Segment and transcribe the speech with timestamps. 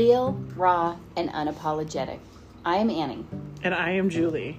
[0.00, 2.20] real, raw, and unapologetic.
[2.64, 3.26] I am Annie.
[3.62, 4.58] And I am Julie.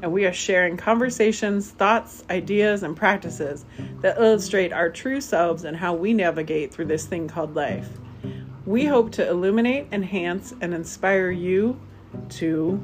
[0.00, 3.66] And we are sharing conversations, thoughts, ideas, and practices
[4.00, 7.88] that illustrate our true selves and how we navigate through this thing called life.
[8.64, 11.78] We hope to illuminate, enhance, and inspire you
[12.30, 12.82] to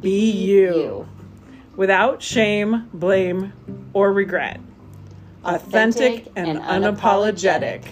[0.00, 1.06] be you,
[1.76, 3.52] without shame, blame,
[3.92, 4.58] or regret.
[5.44, 7.82] Authentic, Authentic and, and unapologetic.
[7.82, 7.84] unapologetic.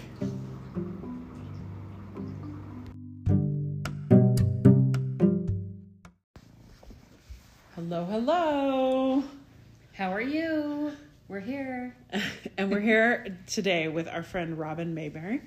[9.99, 10.93] How are you?
[11.27, 11.93] We're here.
[12.57, 15.41] and we're here today with our friend Robin Mayberry.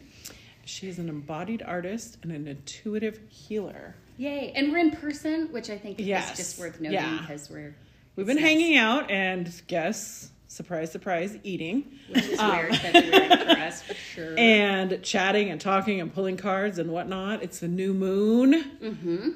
[0.65, 3.95] She is an embodied artist and an intuitive healer.
[4.17, 4.51] Yay.
[4.53, 6.31] And we're in person, which I think Yes.
[6.31, 7.19] is just worth noting Yeah.
[7.21, 7.73] because we're.
[8.17, 13.51] We've been nice, hanging out and guess, surprise, surprise, eating Which is weird February for
[13.61, 14.37] us, for sure.
[14.37, 17.41] and chatting and talking and pulling cards and whatnot.
[17.41, 19.29] It's the new moon mm-hmm.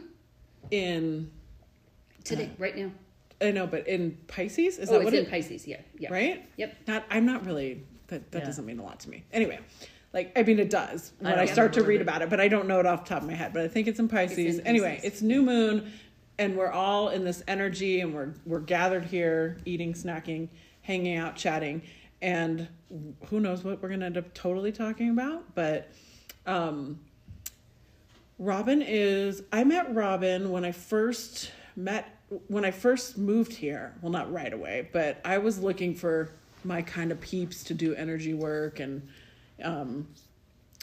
[0.72, 1.32] in,
[2.26, 2.92] Today, right now.
[3.42, 4.78] I know, but in Pisces?
[4.78, 5.68] Is Oh, that it's what in it, Pisces.
[5.68, 5.82] Yeah.
[5.98, 6.12] Yeah.
[6.14, 6.50] right?
[6.58, 6.76] Yep.
[6.88, 8.46] Not, I'm not really, that, that Yeah.
[8.46, 9.24] doesn't mean a lot to me.
[9.34, 9.60] Anyway.
[10.14, 12.04] Like I mean, it does when I, don't start to read it.
[12.04, 13.52] about it, but I don't know it off the top of my head.
[13.52, 14.60] But I think it's in Pisces.
[14.60, 15.12] in Anyway, Pisces.
[15.12, 15.92] it's new moon,
[16.40, 20.48] and we're all in this energy, and we're we're gathered here, eating, snacking,
[20.84, 21.82] hanging out, chatting,
[22.22, 22.70] and
[23.26, 25.54] who knows what we're gonna end up totally talking about.
[25.54, 25.92] But
[26.46, 26.98] um,
[28.40, 29.44] Robin is.
[29.52, 32.15] I met Robin when I first met
[32.48, 33.94] when I first moved here.
[34.02, 36.32] Well, not right away, but I was looking for
[36.64, 39.08] my kind of peeps to do energy work and
[39.64, 40.08] um,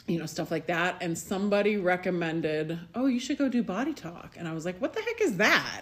[0.07, 0.97] you know stuff like that.
[1.01, 4.93] And somebody recommended, "Oh, you should go do body talk." And I was like, "What
[4.93, 5.81] the heck is that?"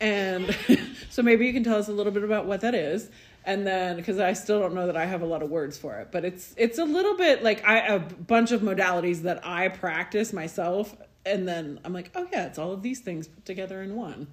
[0.00, 0.56] And
[1.10, 3.10] so maybe you can tell us a little bit about what that is.
[3.44, 5.98] And then, because I still don't know that I have a lot of words for
[6.00, 9.68] it, but it's it's a little bit like I a bunch of modalities that I
[9.68, 13.82] practice myself, and then I'm like, oh yeah, it's all of these things put together
[13.82, 14.26] in one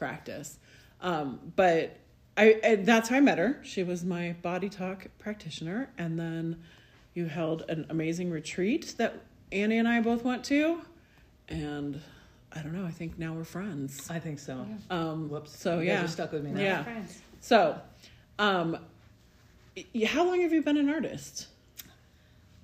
[0.00, 0.58] practice.
[1.00, 1.96] Um, but
[2.36, 3.60] I and that's how I met her.
[3.62, 6.60] She was my body talk practitioner, and then
[7.14, 9.14] you held an amazing retreat that
[9.52, 10.80] Annie and I both went to,
[11.48, 12.00] and
[12.52, 12.84] I don't know.
[12.84, 14.10] I think now we're friends.
[14.10, 14.66] I think so.
[14.90, 15.56] Um, Whoops.
[15.56, 16.60] So You guys yeah, are stuck with me now.
[16.60, 16.82] Yeah.
[16.82, 17.20] Friends.
[17.40, 17.80] So,
[18.38, 18.78] um,
[20.06, 21.46] how long have you been an artist?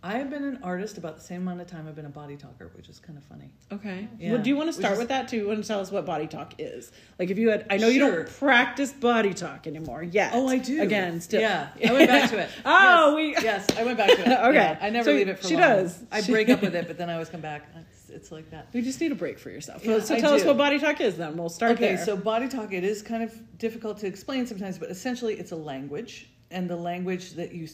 [0.07, 2.37] I have been an artist about the same amount of time I've been a body
[2.37, 3.51] talker, which is kind of funny.
[3.73, 4.07] Okay.
[4.21, 4.33] Yeah.
[4.35, 5.51] Well, do you want to start is- with that too?
[5.51, 6.93] and tell us what body talk is?
[7.19, 10.31] Like, if you had, I know you don't practice body talk anymore yet.
[10.33, 10.81] Oh, I do.
[10.81, 11.41] Again, still.
[11.41, 12.51] Yeah, I went back to it.
[12.65, 13.39] Oh, yes.
[13.41, 14.29] we- Yes, I went back to it.
[14.47, 14.55] Okay.
[14.55, 15.63] Yeah, I never So leave it for she long.
[15.63, 16.05] does.
[16.13, 17.69] I She- break up with it, but then I always come back.
[17.91, 18.69] It's, it's like that.
[18.73, 19.85] We just need a break for yourself.
[19.85, 21.17] Yeah, so tell us what body talk is.
[21.17, 22.05] Then we'll start Okay, there.
[22.05, 25.57] so body talk, it is kind of difficult to explain sometimes, but essentially it's a
[25.57, 26.29] language.
[26.53, 27.67] And the language that you,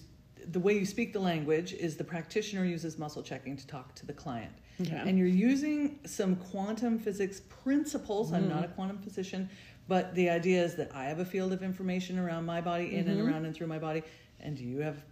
[0.50, 4.06] the way you speak the language is the practitioner uses muscle checking to talk to
[4.06, 4.53] the client.
[4.80, 4.97] Okay.
[4.97, 8.32] And you're using some quantum physics principles.
[8.32, 8.48] I'm Mm.
[8.50, 9.48] not a quantum physician,
[9.88, 13.04] but the idea is that I have a field of information around my body, in
[13.04, 13.10] Mm-hmm.
[13.10, 14.02] and around and through my body,
[14.41, 15.04] and you have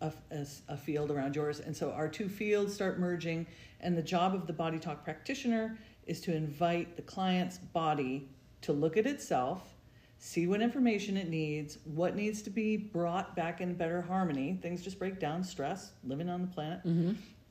[0.00, 1.60] a, a, a field around yours.
[1.60, 3.46] And so our two fields start merging,
[3.80, 8.28] and the job of the body talk practitioner is to invite the client's body
[8.62, 9.75] to look at itself,
[10.18, 14.58] see what information it needs, what needs to be brought back in better harmony.
[14.62, 16.80] Things just break down, stress, living on the planet.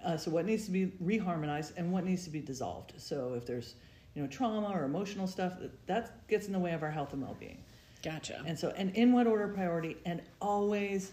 [0.03, 2.93] Uh, so what needs to be reharmonized and what needs to be dissolved.
[2.97, 3.75] So if there's
[4.13, 7.13] you know trauma or emotional stuff, that, that gets in the way of our health
[7.13, 7.57] and well-being.
[8.03, 8.43] gotcha.
[8.45, 11.11] And so, and in what order of priority, and always,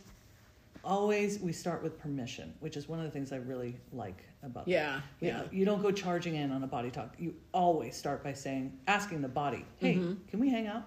[0.85, 4.67] always we start with permission, which is one of the things I really like about.
[4.67, 4.71] that.
[4.71, 5.37] Yeah, You yeah.
[5.39, 7.15] know, You don't go charging in on a body talk.
[7.19, 9.95] You always start by saying, asking the body, "Hey,
[10.29, 10.85] can we hang out?"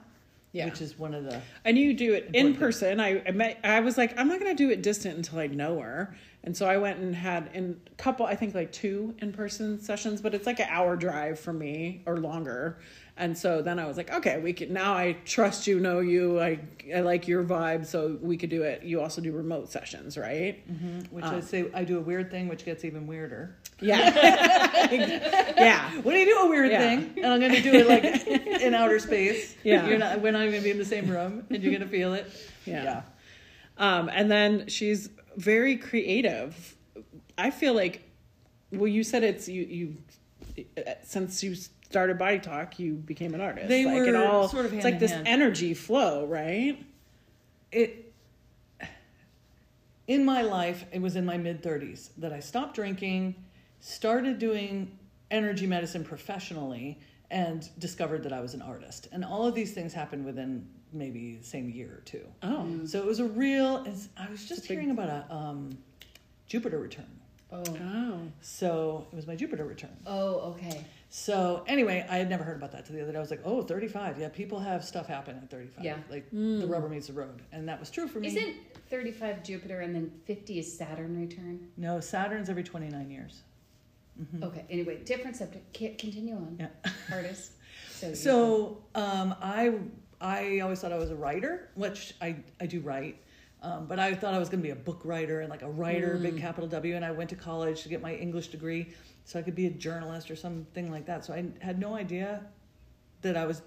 [0.56, 0.66] Yeah.
[0.66, 1.42] Which is one of the.
[1.66, 3.02] And you do it in person.
[3.02, 3.60] I, I met.
[3.62, 6.16] I was like, I'm not going to do it distant until I know her.
[6.46, 8.26] And so I went and had in a couple.
[8.26, 12.04] I think like two in person sessions, but it's like an hour drive for me
[12.06, 12.78] or longer.
[13.18, 14.94] And so then I was like, okay, we can now.
[14.94, 16.40] I trust you, know you.
[16.40, 16.60] I
[16.96, 18.84] I like your vibe, so we could do it.
[18.84, 20.62] You also do remote sessions, right?
[21.10, 21.38] Which Uh.
[21.38, 23.56] I say I do a weird thing, which gets even weirder.
[23.82, 23.98] Yeah,
[25.58, 25.92] yeah.
[26.02, 26.80] When you do a weird Yeah.
[26.80, 28.06] thing, and I'm going to do it like
[28.62, 29.56] in outer space.
[29.64, 29.88] Yeah.
[29.88, 30.22] You're not.
[30.22, 32.14] We're not even going to be in the same room, and you're going to feel
[32.14, 32.32] it.
[32.66, 33.02] Yeah.
[33.78, 36.76] Um, and then she's very creative.
[37.38, 38.10] I feel like,
[38.72, 39.64] well, you said it's you.
[39.64, 39.98] You
[41.04, 43.68] since you started Body Talk, you became an artist.
[43.68, 45.28] They like it were all, sort of It's like this hand.
[45.28, 46.84] energy flow, right?
[47.72, 48.14] it
[50.08, 53.36] in my life it was in my mid 30s that i stopped drinking
[53.80, 54.98] started doing
[55.32, 57.00] energy medicine professionally
[57.32, 61.36] and discovered that i was an artist and all of these things happened within maybe
[61.36, 64.50] the same year or two Oh, so it was a real it's, i was It's
[64.50, 65.78] just a big- hearing about a um,
[66.48, 67.08] jupiter return
[67.52, 67.64] Oh.
[67.82, 68.20] Oh.
[68.42, 69.96] So it was my Jupiter return.
[70.06, 70.84] Oh, okay.
[71.10, 73.18] So anyway, I had never heard about that till the other day.
[73.18, 74.20] I was like, oh, 35.
[74.20, 75.86] Yeah, people have stuff happen at 35.
[75.86, 75.98] Yeah.
[76.10, 77.42] Like the rubber meets the road.
[77.52, 78.28] And that was true for me.
[78.28, 78.56] Isn't
[78.90, 81.68] 35 Jupiter and then 50 is Saturn return?
[81.78, 83.42] No, Saturn's every 29 years.
[84.42, 84.66] Okay.
[84.70, 85.78] Anyway, different subject.
[85.78, 86.58] Ca- Continue on.
[86.60, 86.92] Yeah.
[87.12, 87.52] Artist.
[87.92, 88.14] So.
[88.14, 89.76] So um, I
[90.26, 93.22] I always thought I was a writer, which I I do write,
[93.62, 95.70] um, but I thought I was going to be a book writer and like a
[95.70, 96.42] writer, big mm.
[96.42, 96.96] capital W.
[96.96, 98.90] And I went to college to get my English degree
[99.24, 101.26] so I could be a journalist or something like that.
[101.26, 102.42] So I had no idea
[103.22, 103.62] that I was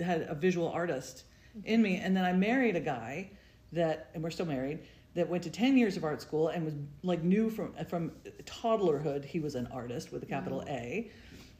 [0.00, 1.24] had a visual artist
[1.64, 1.96] in me.
[1.96, 3.30] And then I married a guy
[3.72, 4.80] that, and we're still married.
[5.14, 8.12] That went to ten years of art school and was like knew from from
[8.44, 10.70] toddlerhood he was an artist with a capital mm.
[10.70, 11.10] A,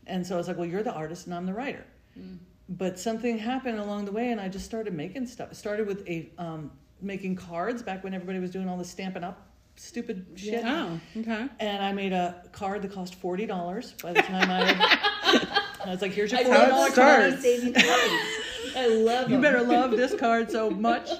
[0.06, 1.84] and so I was like, well, you're the artist and I'm the writer
[2.18, 2.38] mm.
[2.68, 6.30] But something happened along the way and i just started making stuff started with a
[6.38, 6.70] um,
[7.00, 11.48] making cards back when everybody was doing all the Stampin' Up stupid shit Oh, okay.
[11.60, 16.12] and i made a card that cost $40 by the time i i was like
[16.12, 17.42] here's your $40 how it love card starts.
[17.42, 18.76] saving copies.
[18.76, 19.40] I love you them.
[19.42, 21.10] better love this card so much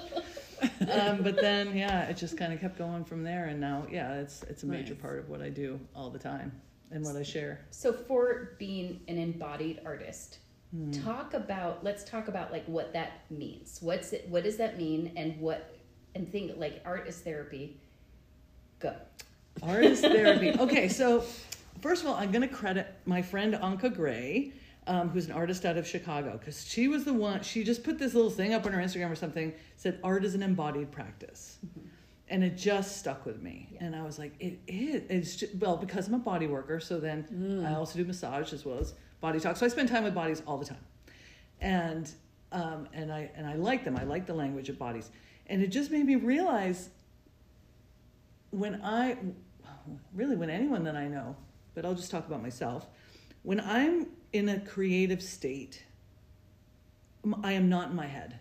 [0.89, 4.13] um, but then yeah it just kind of kept going from there and now yeah
[4.21, 5.01] it's it's a major Nice.
[5.01, 6.51] part of what i do all the time
[6.91, 10.37] and what i share So for being an embodied artist,
[10.73, 10.91] Hmm.
[10.91, 13.77] talk about let's talk about like what that means.
[13.81, 15.75] What's it what does that mean and what
[16.15, 17.77] and think like art is therapy.
[18.79, 18.95] Go.
[19.61, 20.49] Artist therapy.
[20.59, 21.23] Okay, so
[21.81, 24.51] first of all, I'm going to credit my friend Anka Gray,
[24.87, 27.43] um, who's an artist out of Chicago, because she was the one.
[27.43, 29.53] She just put this little thing up on her Instagram or something.
[29.77, 31.57] Said art is an embodied practice,
[32.33, 33.69] and it just stuck with me.
[33.71, 33.83] Yeah.
[33.85, 35.03] And I was like, it is.
[35.07, 36.79] It's just, well because I'm a body worker.
[36.79, 39.55] So then I also do massage as well as body talk.
[39.55, 40.83] So I spend time with bodies all the time,
[41.61, 42.11] and
[42.51, 43.95] um, and I and I like them.
[43.95, 45.11] I like the language of bodies,
[45.45, 46.89] and it just made me realize
[48.49, 49.15] when I,
[50.15, 51.35] really when anyone that I know,
[51.75, 52.87] but I'll just talk about myself,
[53.43, 55.83] when I'm in a creative state,
[57.43, 58.39] i am not in my head.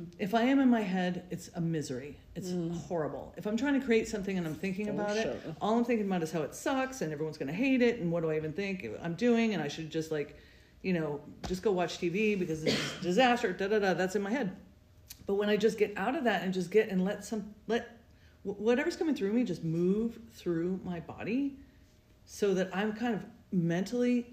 [0.00, 0.10] Mm-hmm.
[0.18, 2.16] If I am in my head, it's a misery.
[2.34, 2.74] It's mm.
[2.86, 3.34] horrible.
[3.36, 6.06] If I'm trying to create something and I'm thinking For about it, all I'm thinking
[6.06, 8.36] about is how it sucks and everyone's going to hate it and what do I
[8.36, 10.38] even think I'm doing and I should just like,
[10.82, 13.52] you know, just go watch TV because this is disaster.
[13.52, 13.94] Da da da.
[13.94, 14.56] That's in my head.
[15.26, 17.98] But when I just get out of that and just get and let some let
[18.42, 21.58] whatever's coming through me just move through my body,
[22.24, 23.22] so that I'm kind of
[23.52, 24.26] mentally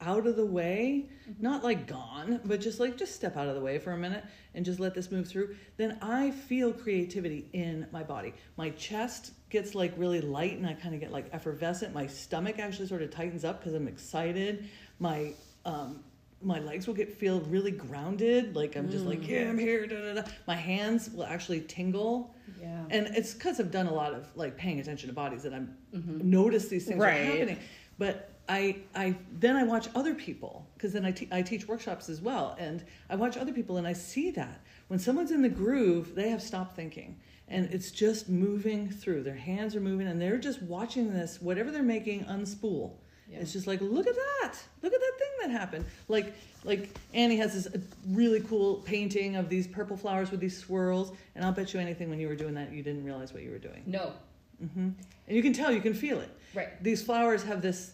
[0.00, 1.42] out of the way, mm-hmm.
[1.42, 4.24] not like gone, but just like just step out of the way for a minute
[4.54, 8.34] and just let this move through, then I feel creativity in my body.
[8.56, 11.94] My chest gets like really light and I kind of get like effervescent.
[11.94, 14.68] My stomach actually sort of tightens up because I'm excited.
[14.98, 15.32] My
[15.64, 16.04] um
[16.40, 19.28] my legs will get feel really grounded, like I'm just like, mm.
[19.28, 19.86] yeah, I'm here.
[19.86, 20.28] Da, da, da.
[20.46, 22.32] My hands will actually tingle.
[22.60, 22.84] Yeah.
[22.90, 25.76] And it's because I've done a lot of like paying attention to bodies that I'm
[25.92, 26.30] mm-hmm.
[26.30, 27.20] notice these things Right.
[27.20, 27.58] are happening.
[27.98, 32.08] But I, I then I watch other people because then I te- I teach workshops
[32.08, 35.48] as well, and I watch other people and I see that when someone's in the
[35.48, 39.22] groove, they have stopped thinking, and it's just moving through.
[39.22, 42.92] Their hands are moving, and they're just watching this whatever they're making unspool.
[43.30, 43.40] Yeah.
[43.40, 45.84] It's just like look at that, look at that thing that happened.
[46.08, 46.32] Like
[46.64, 47.78] like Annie has this uh,
[48.08, 52.08] really cool painting of these purple flowers with these swirls, and I'll bet you anything
[52.08, 53.82] when you were doing that you didn't realize what you were doing.
[53.84, 54.12] No.
[54.58, 54.88] hmm
[55.26, 56.30] And you can tell, you can feel it.
[56.54, 56.82] Right.
[56.82, 57.92] These flowers have this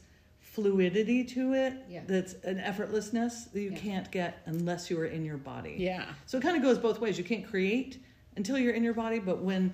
[0.54, 2.02] fluidity to it Yeah.
[2.06, 3.78] that's an effortlessness that you Yeah.
[3.78, 5.75] can't get unless you are in your body.
[5.78, 6.14] Yeah.
[6.26, 7.18] So it kind of goes both ways.
[7.18, 7.99] You can't create
[8.37, 9.73] until you're in your body, but when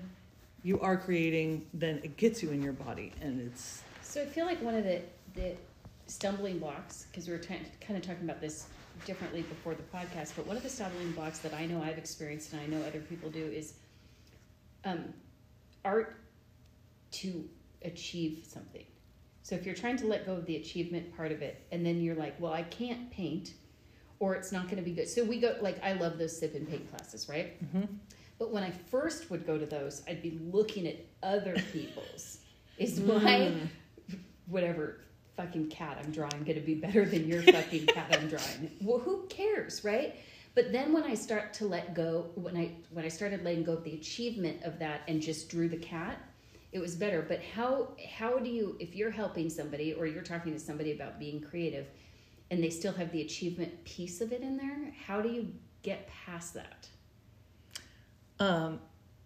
[0.63, 4.45] you are creating, then it gets you in your body, and it's So I feel
[4.45, 5.01] like one of the,
[5.35, 5.55] the
[6.07, 8.65] stumbling blocks, because we were kind of talking about this
[9.05, 12.53] differently before the podcast, but one of the stumbling blocks that I know I've experienced
[12.53, 13.73] and I know other people do is
[14.83, 15.13] um,
[15.85, 16.15] art
[17.11, 17.47] to
[17.83, 18.85] achieve something.
[19.51, 22.01] So if you're trying to let go of the achievement part of it, and then
[22.01, 23.51] you're like, well, I can't paint,
[24.19, 25.09] or it's not going to be good.
[25.09, 27.61] So we go, like, I love those sip and paint classes, right?
[27.61, 27.93] Mm-hmm.
[28.39, 32.37] But when I first would go to those, I'd be looking at other people's.
[32.77, 33.07] Is hmm.
[33.07, 33.51] my
[34.45, 35.01] whatever
[35.35, 38.71] fucking cat I'm drawing going to be better than your fucking cat I'm drawing?
[38.79, 40.15] Well, who cares, right?
[40.55, 43.73] But then when I start to let go, when I when I started letting go
[43.73, 46.25] of the achievement of that and just drew the cat,
[46.71, 47.21] it was better.
[47.21, 51.19] But how how do you if you're helping somebody or you're talking to somebody about
[51.19, 51.87] being creative,
[52.49, 54.93] and they still have the achievement piece of it in there?
[55.05, 56.87] How do you get past that?
[58.39, 58.79] Um,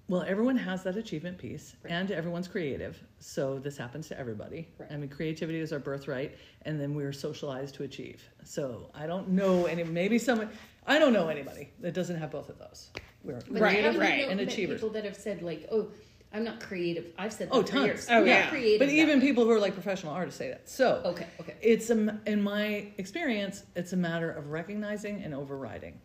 [0.08, 1.92] well, everyone has that achievement piece, Right.
[1.92, 3.02] and everyone's creative.
[3.20, 4.68] So this happens to everybody.
[4.78, 4.92] Right.
[4.92, 8.22] I mean, creativity is our birthright, and then we're socialized to achieve.
[8.44, 9.84] So I don't know any.
[9.84, 10.50] Maybe someone.
[10.86, 12.92] I don't know anybody that doesn't have both of those.
[13.24, 14.76] We're But Right, how do you creative know and achievers.
[14.82, 15.92] People that have said like, "Oh,
[16.36, 17.06] I'm not creative.
[17.18, 17.86] I've said that Oh, for tons.
[17.86, 18.08] years.
[18.10, 18.50] Oh, I'm yeah.
[18.50, 18.80] creative.
[18.80, 19.26] But even way.
[19.26, 20.68] people who are like professional artists say that.
[20.70, 21.56] So Okay, okay.
[21.62, 25.98] it's a, in my experience, it's a matter of recognizing and overriding.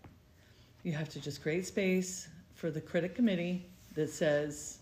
[0.85, 4.79] You have to just create space for the critic committee that says,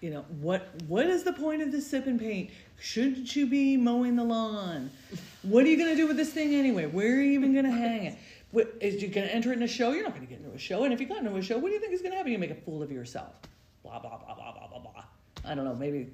[0.00, 2.50] you know, what what is the point of this sip and paint?
[2.80, 4.90] Shouldn't you be mowing the lawn?
[5.42, 6.86] What are you gonna do with this thing anyway?
[6.86, 8.18] Where are you even gonna hang it?
[8.52, 9.92] What, is you gonna enter it in a show?
[9.92, 10.84] You're not gonna get into a show.
[10.84, 12.30] And if you got into a show, what do you think is gonna happen?
[12.32, 13.32] You make a fool of yourself.
[13.82, 14.61] Blah blah blah blah blah.
[15.44, 15.74] I don't know.
[15.74, 16.10] Maybe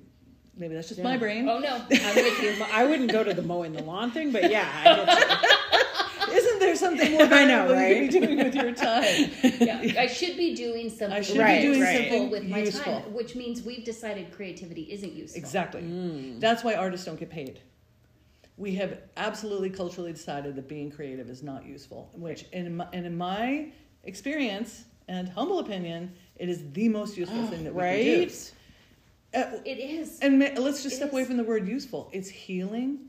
[0.57, 1.49] maybe that's just my brain.
[1.49, 2.65] Oh no, I'm with you.
[2.73, 5.69] I wouldn't go to the mowing the lawn thing, but yeah, I get
[6.31, 8.11] Isn't there something more I know, valuable you right?
[8.11, 9.31] could be doing with your time?
[9.61, 11.13] Yeah, I should be doing something.
[11.13, 13.01] I should be doing useful something with my useful.
[13.01, 15.39] time, which means we've decided creativity isn't useful.
[15.39, 15.83] Exactly.
[15.83, 16.41] Mm.
[16.41, 17.61] That's why artists don't get paid.
[18.57, 23.07] We have absolutely culturally decided that being creative is not useful, which, in my, and
[23.07, 23.71] in my
[24.03, 28.31] experience and humble opinion, it is the most useful ah, thing that we can do.
[29.35, 29.45] Right?
[29.47, 30.19] Uh, It is.
[30.21, 32.11] and ma- let's just It step away from the word useful.
[32.13, 33.09] It's healing.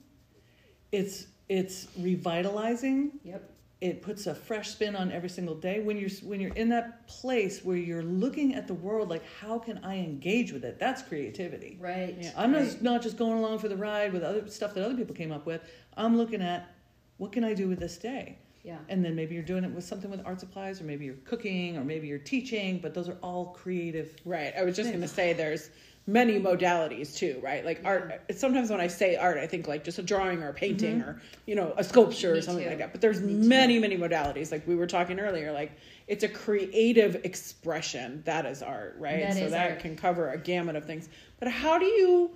[0.91, 3.11] It's it's revitalizing.
[3.23, 3.49] Yep.
[3.81, 7.07] it puts a fresh spin on every single day when you're when you're in that
[7.07, 11.01] place where you're looking at the world like how can i engage with it that's
[11.01, 12.13] creativity Right.
[12.19, 12.33] Yeah.
[12.35, 15.15] i'm not, not just going along for the ride with other stuff that other people
[15.15, 15.61] came up with
[15.95, 16.69] i'm looking at
[17.17, 18.79] what can i do with this day Yeah.
[18.89, 21.77] and then maybe you're doing it with something with art supplies or maybe you're cooking
[21.77, 24.53] or maybe you're teaching but those are all creative Right.
[24.57, 25.69] I was just going to say there's
[26.11, 27.63] many modalities too, right?
[27.63, 28.21] Like art.
[28.35, 31.09] Sometimes when I say art, I think like just a drawing or a painting mm-hmm.
[31.09, 32.69] or you know a sculpture or something too.
[32.69, 32.91] like that.
[32.91, 33.47] But there's Me too.
[33.47, 34.51] many, many modalities.
[34.51, 35.71] Like we were talking earlier, like
[36.07, 38.21] it's a creative expression.
[38.25, 39.21] That is art, right?
[39.21, 39.79] That so that art.
[39.79, 41.09] can cover a gamut of things.
[41.39, 42.31] But how do you,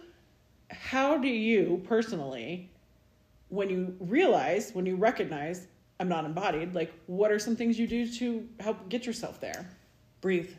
[0.70, 2.70] how do you personally,
[3.50, 5.68] when you realize, when you recognize
[6.00, 9.68] I'm not embodied, like what are some things you do to help get yourself there?
[10.24, 10.50] breathe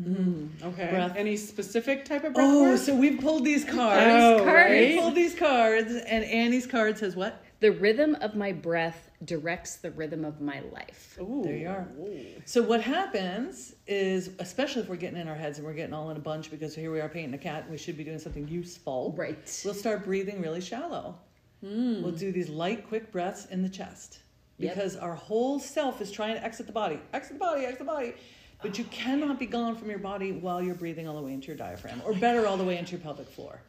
[0.00, 0.66] Mm-hmm.
[0.68, 0.90] Okay.
[0.90, 1.14] Breath.
[1.16, 2.78] Any specific type of breath oh work?
[2.78, 4.04] so we've pulled these cards
[4.40, 4.70] Oh, cards.
[4.70, 9.76] we pulled these cards and annie's card says what The rhythm of my breath directs
[9.76, 11.18] the rhythm of my life.
[11.20, 11.42] Ooh.
[11.42, 11.88] There you are.
[12.00, 12.20] Ooh.
[12.44, 16.10] So what happens is, especially if we're getting in our heads and we're getting all
[16.10, 18.46] in a bunch because here we are painting a cat we should be doing something
[18.46, 19.14] useful.
[19.16, 19.62] Right.
[19.64, 21.16] We'll start breathing really shallow.
[21.64, 22.02] Hmm.
[22.02, 24.20] We'll do these light, quick breaths in the chest
[24.60, 24.74] Yep.
[24.74, 27.84] because our whole self is trying to exit the body, exit the body, exit the
[27.84, 28.14] body.
[28.62, 31.46] But you cannot be gone from your body while you're breathing all the way into
[31.48, 33.60] your diaphragm, or better, all the way into your pelvic floor.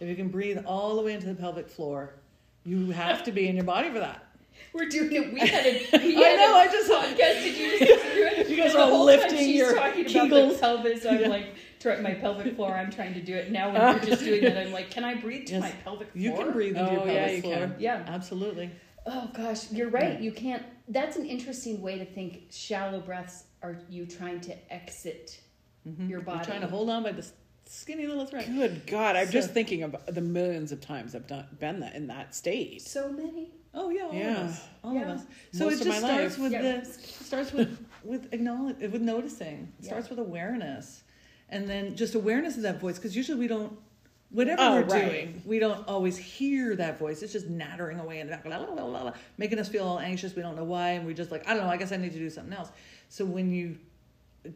[0.00, 2.14] If you can breathe all the way into the pelvic floor,
[2.64, 4.24] you have to be in your body for that.
[4.72, 5.32] We're doing it.
[5.32, 5.86] We had a.
[5.98, 7.16] We I know, A I just- podcast.
[7.42, 8.48] Did you just it?
[8.48, 10.26] You guys are all lifting your talking kegels.
[10.26, 11.06] about the pelvis.
[11.06, 11.28] I'm Yeah.
[11.28, 12.72] like, try, my pelvic floor.
[12.74, 13.70] I'm trying to do it now.
[13.72, 15.62] When we're just doing that, I'm like, can I breathe to Yes.
[15.62, 16.22] my pelvic floor?
[16.22, 17.54] You can breathe into your Oh, pelvic yeah, you floor.
[17.54, 17.74] can.
[17.78, 18.04] Yeah.
[18.08, 18.70] Absolutely.
[19.06, 20.20] Oh gosh, you're right.
[20.20, 20.62] You can't.
[20.88, 22.42] That's an interesting way to think.
[22.50, 25.40] Shallow breaths are you trying to exit
[25.86, 26.08] Mhm.
[26.08, 26.38] your body?
[26.38, 27.26] You're trying to hold on by the
[27.66, 28.46] skinny little thread.
[28.46, 29.16] Good God!
[29.16, 32.82] I'm just thinking about the millions of times I've done been that in that state.
[32.82, 33.50] so many.
[33.74, 34.30] Oh yeah, all Yeah.
[34.44, 35.02] of us, all Yeah.
[35.02, 35.26] of us.
[35.52, 36.38] So Most it just starts life.
[36.38, 36.80] with Yeah.
[36.80, 39.72] the starts with with acknowledge with noticing.
[39.78, 39.88] It Yeah.
[39.90, 41.02] starts with awareness,
[41.48, 43.78] and then just awareness of that voice because usually we don't.
[44.30, 45.10] Whatever Oh, we're right.
[45.10, 47.22] doing, we don't always hear that voice.
[47.22, 49.84] It's just nattering away in the back, la, la, la, la, la, making us feel
[49.84, 50.36] all anxious.
[50.36, 51.70] We don't know why, and we just like, I don't know.
[51.70, 52.68] I guess I need to do something else.
[53.08, 53.78] So when you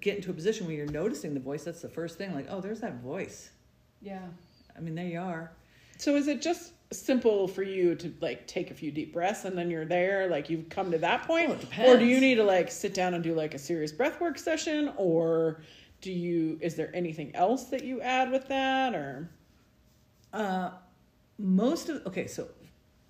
[0.01, 2.35] get into a position where you're noticing the voice, that's the first thing.
[2.35, 3.51] Like, oh, there's that voice.
[4.01, 4.23] Yeah.
[4.77, 5.53] I mean, there you are.
[5.99, 9.57] So is it just simple for you to like take a few deep breaths and
[9.57, 10.29] then you're there?
[10.29, 13.15] Like you've come to that point, it or do you need to like sit down
[13.15, 15.63] and do like a serious breath work session, or
[16.01, 16.59] do you?
[16.61, 19.31] Is there anything else that you add with that, or?
[20.33, 20.71] Uh,
[21.39, 22.49] most of okay, so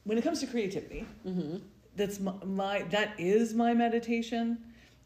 [0.04, 1.58] when it comes to creativity, Mm-hmm.
[1.96, 4.58] that's my, my that is my meditation.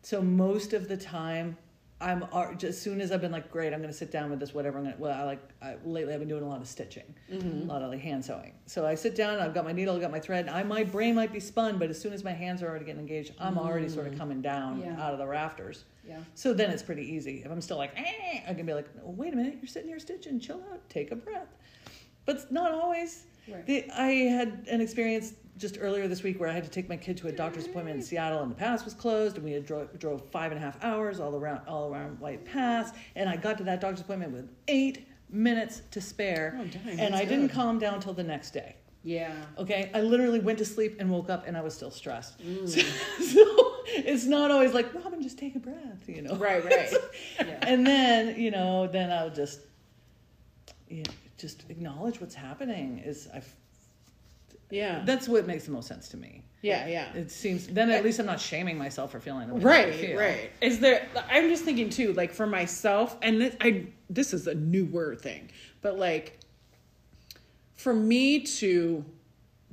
[0.06, 1.56] So most of the time,
[2.00, 2.22] I'm
[2.62, 4.78] as soon as I've been like, great, I'm going to sit down with this, whatever.
[4.78, 7.12] I'm going to well, I like I, lately I've been doing a lot of stitching,
[7.28, 7.68] Mm-hmm.
[7.68, 8.52] a lot of like hand sewing.
[8.66, 10.48] So I sit down, I've got my needle, I've got my thread.
[10.48, 13.00] I my brain might be spun, but as soon as my hands are already getting
[13.00, 15.02] engaged, I'm already sort of coming down Yeah.
[15.04, 15.82] out of the rafters.
[16.08, 16.18] Yeah.
[16.36, 17.42] So then it's pretty easy.
[17.44, 19.88] If I'm still like, eh, I can be like, oh, wait a minute, you're sitting
[19.88, 21.48] here stitching, chill out, take a breath.
[22.26, 23.24] But it's not always.
[23.52, 23.66] Right.
[23.66, 26.96] The, I had an experience just earlier this week where I had to take my
[26.96, 29.64] kid to a doctor's appointment in Seattle, and the pass was closed, and we had
[29.64, 33.36] drove, drove five and a half hours all around all around White Pass, and I
[33.36, 37.48] got to that doctor's appointment with eight minutes to spare, Oh, dang, and I didn't
[37.48, 38.76] calm down till the next day.
[39.02, 39.32] Yeah.
[39.56, 42.38] Okay, I literally went to sleep and woke up, and I was still stressed.
[42.40, 42.68] Mm.
[42.68, 42.80] So,
[43.24, 46.34] so it's not always like Robin, just take a breath, you know.
[46.36, 46.92] Right, right.
[47.38, 47.58] Yeah.
[47.62, 49.60] and then you know then i'll just
[50.88, 53.54] you know, just acknowledge what's happening is i've
[54.70, 55.02] Yeah.
[55.04, 56.42] That's what makes the most sense to me.
[56.62, 57.12] yeah, yeah.
[57.14, 59.94] It seems then at least I'm not shaming myself for feeling the way I right
[59.94, 60.18] feel.
[60.18, 64.46] right is there i'm just thinking too like for myself and this, i this is
[64.48, 65.50] a newer thing
[65.82, 66.40] but like
[67.76, 69.04] for me to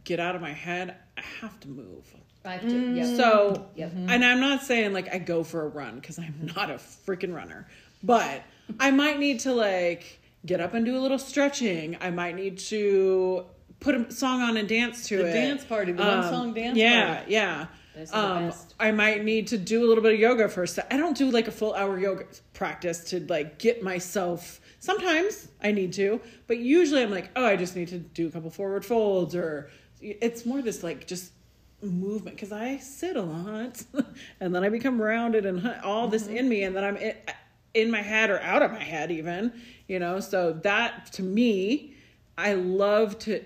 [0.03, 2.05] get out of my head i have to move
[2.45, 3.15] I have to, yep.
[3.15, 3.89] so Yep.
[3.91, 4.09] Mm-hmm.
[4.09, 7.33] and i'm not saying like i go for a run because i'm not a freaking
[7.33, 7.67] runner
[8.03, 8.43] but
[8.79, 12.57] i might need to like get up and do a little stretching i might need
[12.59, 13.45] to
[13.80, 16.77] put a song on and dance to The it dance party, the one song dance
[16.77, 17.32] yeah party.
[17.34, 18.53] yeah Those are the um.
[18.80, 20.80] I might need to do a little bit of yoga first.
[20.89, 24.60] I don't do like a full hour yoga practice to like get myself.
[24.80, 28.32] Sometimes I need to, but usually I'm like, oh, I just need to do a
[28.32, 29.70] couple forward folds, or
[30.01, 31.32] it's more this like just
[31.82, 33.82] movement because I sit a lot,
[34.39, 36.38] and then I become rounded and all this Mm-hmm.
[36.38, 37.15] in me, and then I'm in,
[37.74, 39.53] in my head or out of my head even,
[39.88, 40.20] you know.
[40.20, 41.96] So that to me,
[42.38, 43.44] I love to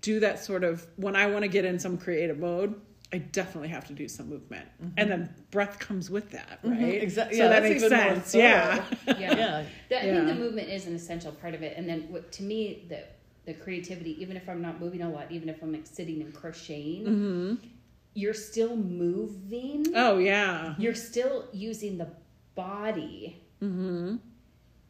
[0.00, 2.80] do that sort of when I want to get in some creative mode.
[3.10, 4.92] I definitely have to do some movement, mm-hmm.
[4.98, 6.84] and then breath comes with that, mm-hmm.
[6.84, 7.02] right?
[7.02, 7.38] Exactly.
[7.38, 8.34] So yeah, that that's makes sense.
[8.34, 8.84] Yeah.
[9.06, 9.14] Yeah.
[9.18, 9.64] Yeah.
[9.88, 10.14] The- I Yeah.
[10.14, 11.78] think the movement is an essential part of it.
[11.78, 13.04] And then what, to me, the,
[13.46, 16.34] the creativity, even if I'm not moving a lot, even if I'm like sitting and
[16.34, 17.54] crocheting, mm-hmm.
[18.12, 19.86] you're still moving.
[19.94, 20.74] Oh yeah.
[20.76, 22.10] You're still using the
[22.54, 23.42] body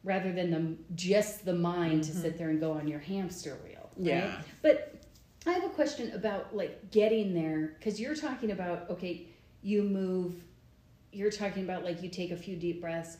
[0.02, 3.90] rather than the just the mind to sit there and go on your hamster wheel.
[3.96, 4.06] right?
[4.06, 4.40] Yeah.
[4.62, 4.97] But
[5.48, 9.26] I have a question about like getting there because you're talking about okay,
[9.62, 10.34] you move.
[11.12, 13.18] You're talking about like you take a few deep breaths.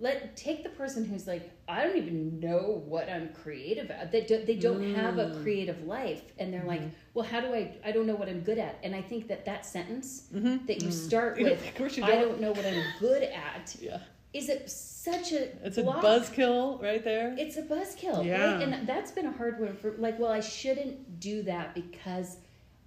[0.00, 4.12] Let take the person who's like I don't even know what I'm creative at.
[4.12, 5.42] They do, they don't have a mm.
[5.42, 6.94] creative life, and they're like, mm-hmm.
[7.14, 7.74] well, how do I?
[7.84, 8.78] I don't know what I'm good at.
[8.82, 10.66] And I think that that sentence mm-hmm.
[10.66, 11.06] that you mm-hmm.
[11.06, 12.28] start with, you I don't.
[12.28, 13.98] don't know what I'm good at, Yeah.
[14.32, 17.34] Is it such a It's a buzzkill right there.
[17.38, 18.54] It's a buzzkill, Yeah.
[18.54, 18.62] right?
[18.62, 22.36] And that's been a hard one for like, well, I shouldn't do that because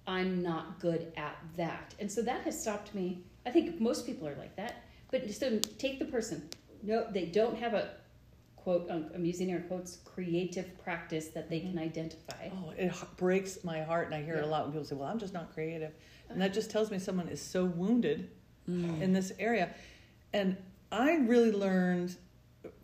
[0.06, 1.94] I'm not good at that.
[1.98, 3.24] And so that has stopped me.
[3.44, 4.84] I think most people are like that.
[5.10, 6.48] But so take the person.
[6.82, 7.90] No, they don't have a
[8.62, 11.80] quote, I'm using air quotes, creative practice that they can mm-hmm.
[11.80, 12.48] identify.
[12.52, 15.08] Oh, it breaks my heart, and I hear it a lot when people say, "Well,
[15.08, 15.92] I'm just not creative,"
[16.28, 16.38] and uh-huh.
[16.38, 18.30] that just tells me someone is so wounded
[18.68, 19.00] mm.
[19.00, 19.74] in this area.
[20.32, 20.56] And
[20.92, 22.16] I really learned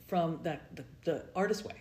[0.07, 1.75] from that the, the artist way,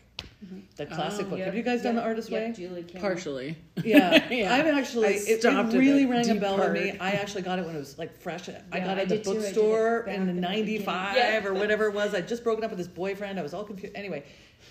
[0.76, 1.40] the classic Oh, book.
[1.40, 2.54] Yep, Have you guys done the artist yep, way?
[2.54, 3.02] Julia Cameron.
[3.02, 3.58] Partially.
[3.84, 4.54] Yeah, Yeah.
[4.54, 6.98] I've actually I it, it really the rang a bell with me.
[7.00, 8.50] I actually got it when it was like fresh.
[8.50, 9.16] I got it at the.
[9.16, 11.16] I did bookstore in in the '95.
[11.16, 11.46] Yeah.
[11.46, 12.14] or whatever it was.
[12.14, 13.40] I'd just broken up with this boyfriend.
[13.40, 13.96] I was all confused.
[13.96, 14.24] Anyway,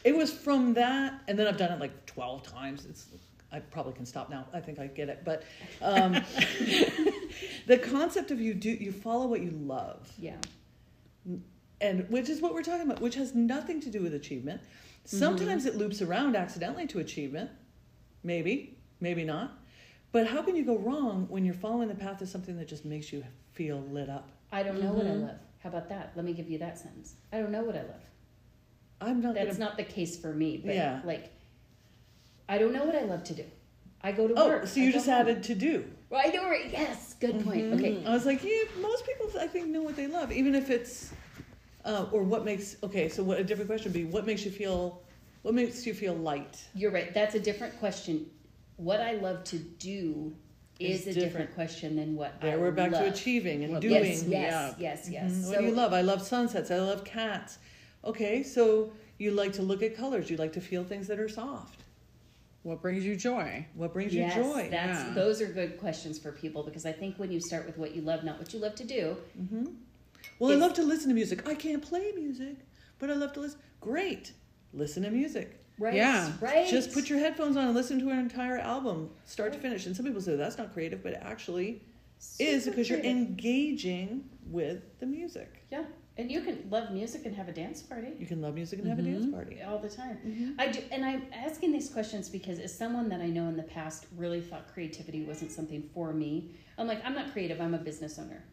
[0.04, 2.84] it was from that, and then I've done it like 12 times.
[2.84, 3.06] It's
[3.52, 4.46] I probably can stop now.
[4.52, 5.44] I think I get it, but
[5.80, 6.12] um,
[7.66, 10.36] the concept of you do you follow what you love Yeah.
[11.80, 14.60] And which is what we're talking about, which has nothing to do with achievement.
[14.60, 15.16] Mm-hmm.
[15.18, 17.50] Sometimes it loops around accidentally to achievement,
[18.22, 19.58] maybe, maybe not.
[20.12, 22.84] But how can you go wrong when you're following the path of something that just
[22.84, 24.30] makes you feel lit up?
[24.50, 25.26] I don't know what I mm-hmm.
[25.26, 25.38] love.
[25.62, 26.12] How about that?
[26.16, 27.14] Let me give you that sentence.
[27.32, 28.00] I don't know what I love.
[29.00, 29.70] I'm not That's gonna.
[29.70, 31.00] not the case for me, but Yeah.
[31.04, 31.32] like,
[32.48, 33.44] I don't know what I love to do.
[34.02, 34.42] I go to work.
[34.42, 34.66] oh, work.
[34.66, 35.20] so you go just home.
[35.20, 35.84] added to do.
[36.10, 37.72] Right, or yes, good point.
[37.74, 40.70] Okay, I was like, yeah, most people I think know what they love, even if
[40.70, 41.12] it's,
[41.84, 42.76] uh, or what makes.
[42.82, 45.02] Okay, so what a different question would be: What makes you feel?
[45.42, 46.60] What makes you feel light?
[46.74, 47.14] you're right.
[47.14, 48.26] That's a different question.
[48.78, 50.34] What I love to do
[50.80, 51.32] is, Is a different.
[51.32, 53.02] different question than what I There we're back love.
[53.04, 53.94] to achieving and What doing.
[54.04, 54.76] Yes, yes, up.
[54.80, 55.32] yes, yes.
[55.32, 55.42] Mhm.
[55.44, 55.92] So, What do you love?
[55.94, 56.70] I love sunsets.
[56.70, 57.58] I love cats.
[58.04, 60.28] Okay, so you like to look at colors.
[60.30, 61.75] You like to feel things that are soft.
[62.66, 63.64] What brings you joy?
[63.74, 64.68] What brings yes, you joy?
[64.72, 65.14] That's Yeah.
[65.14, 68.02] those are good questions for people because I think when you start with what you
[68.02, 69.66] love, not what you love to do, mm-hmm.
[70.40, 71.48] Well, I love to listen to music.
[71.48, 72.56] I can't play music,
[72.98, 73.60] but I love to listen.
[73.80, 74.32] Great.
[74.74, 75.60] Listen to music.
[75.78, 75.94] right?
[75.94, 76.66] Yeah, right.
[76.68, 79.86] Just put your headphones on and listen to an entire album, start to finish.
[79.86, 81.82] And some people say that's not creative, but it actually
[82.40, 85.62] is Super because you're engaging with the music.
[85.70, 85.84] Yeah,
[86.18, 88.08] and you can love music and have a dance party.
[88.18, 89.60] You can love music and have a dance party.
[89.62, 90.54] all the time.
[90.58, 93.62] I do, and I'm asking these questions because as someone that I know in the
[93.62, 96.54] past really thought creativity wasn't something for me.
[96.78, 97.60] I'm like, I'm not creative.
[97.60, 98.44] I'm a business owner.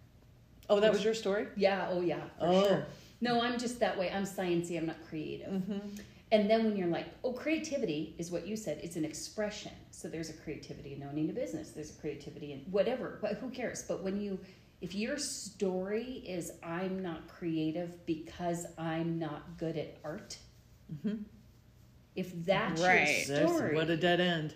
[0.70, 1.48] Oh, that was your story?
[1.56, 1.88] Yeah.
[1.90, 2.22] Oh yeah.
[2.40, 2.68] For Oh.
[2.68, 2.86] sure.
[3.22, 4.12] No, I'm just that way.
[4.12, 4.78] I'm sciencey.
[4.78, 5.50] I'm not creative.
[5.52, 5.80] Mm-hmm.
[6.34, 8.80] And then when you're like, oh, creativity is what you said.
[8.84, 9.72] It's an expression.
[9.92, 11.70] So there's a creativity in owning a business.
[11.70, 13.20] There's a creativity in whatever.
[13.22, 13.84] But who cares?
[13.84, 14.40] But when you,
[14.84, 20.38] if your story is I'm not creative because I'm not good at art,
[20.94, 21.24] mm-hmm.
[22.18, 23.26] if that's Right.
[23.26, 24.56] your That's story, what a dead end.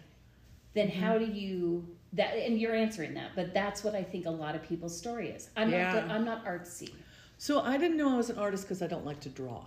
[0.74, 1.34] then how mm-hmm.
[1.34, 2.34] do you that?
[2.36, 3.32] And you're answering that.
[3.36, 5.50] But that's what I think a lot of people's story is.
[5.56, 5.94] I'm Yeah.
[5.94, 6.12] not good.
[6.12, 6.92] I'm not artsy.
[7.38, 9.64] So I didn't know I was an artist because I don't like to draw.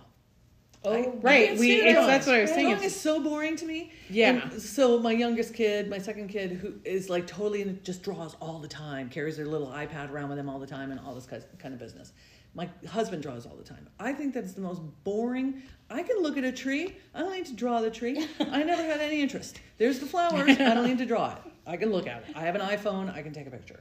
[0.83, 3.91] Oh, Right, we- it's- that's what I was saying, Drawing is so boring to me.
[4.09, 4.49] Yeah.
[4.51, 8.35] And so my youngest kid, my second kid, who is like totally in, just draws
[8.41, 11.13] all the time, carries their little iPad around with them all the time, and all
[11.13, 12.13] this kind of business.
[12.55, 13.87] My husband draws all the time.
[13.99, 15.61] I think that's the most boring.
[15.89, 16.95] I can look at a tree.
[17.13, 18.25] I don't need to draw the tree.
[18.39, 19.59] I never had any interest.
[19.77, 20.49] There's the flowers.
[20.49, 21.37] I don't need to draw it.
[21.67, 22.35] I can look at it.
[22.35, 23.13] I have an iPhone.
[23.13, 23.79] I can take a picture.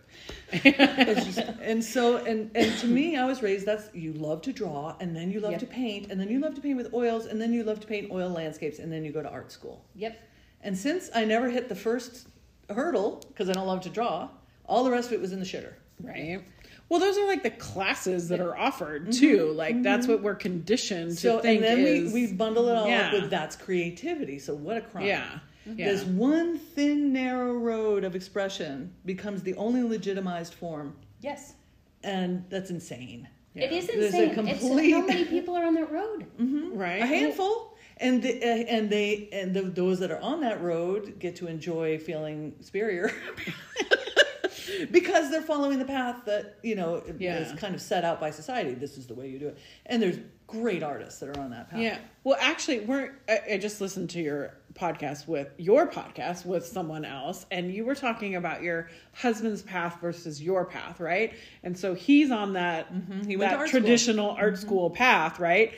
[1.62, 5.14] And so and and to me, I was raised that's you love to draw, and
[5.14, 5.60] then you love Yep.
[5.60, 7.86] to paint, and then you love to paint with oils, and then you love to
[7.86, 9.84] paint oil landscapes, and then you go to art school.
[9.94, 10.18] Yep.
[10.62, 12.28] And since I never hit the first
[12.68, 14.28] hurdle because I don't love to draw,
[14.66, 15.72] all the rest of it was in the shitter.
[16.02, 16.42] Right.
[16.88, 19.10] Well, those are like the classes that are offered mm-hmm.
[19.12, 19.52] too.
[19.52, 19.82] Like mm-hmm.
[19.82, 22.12] that's what we're conditioned So to think and then is.
[22.12, 23.06] we, we bundle it all Yeah.
[23.08, 24.38] up with that's creativity.
[24.38, 25.06] So what a crime.
[25.06, 25.38] yeah.
[25.76, 25.86] Yeah.
[25.92, 31.54] This one thin narrow road of expression becomes the only legitimized form, Yes.
[32.02, 33.28] and that's insane.
[33.54, 33.64] Yeah.
[33.64, 34.48] It is There's a insane.
[34.48, 36.26] It's complete- how many people are on that road?
[36.76, 37.02] right.
[37.02, 41.18] A handful, and the, uh, and they and the, those that are on that road
[41.18, 43.12] get to enjoy feeling superior
[44.90, 47.38] because they're following the path that you know Yeah.
[47.38, 48.74] is kind of set out by society.
[48.74, 50.18] This is the way you do it, and there's
[50.50, 51.80] great artists that are on that path.
[51.80, 51.98] Yeah.
[52.24, 53.14] Well, actually, we're.
[53.28, 57.84] I, I just listened to your podcast with your podcast with someone else, and you
[57.84, 61.34] were talking about your husband's path versus your path, right?
[61.62, 63.28] And so he's on that Mm-hmm.
[63.28, 63.80] He that art school.
[63.80, 63.86] Mm-hmm.
[63.86, 65.72] traditional art school path, right?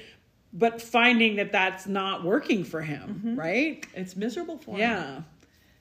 [0.53, 3.87] But finding that that's not working for him, right?
[3.95, 4.81] It's miserable for him.
[4.81, 5.23] Yeah.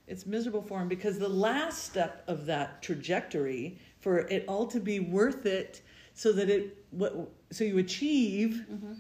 [0.08, 4.80] It's miserable for him because the last step of that trajectory for it all to
[4.80, 5.82] be worth it
[6.13, 8.93] so that it what so you achieve mm-hmm.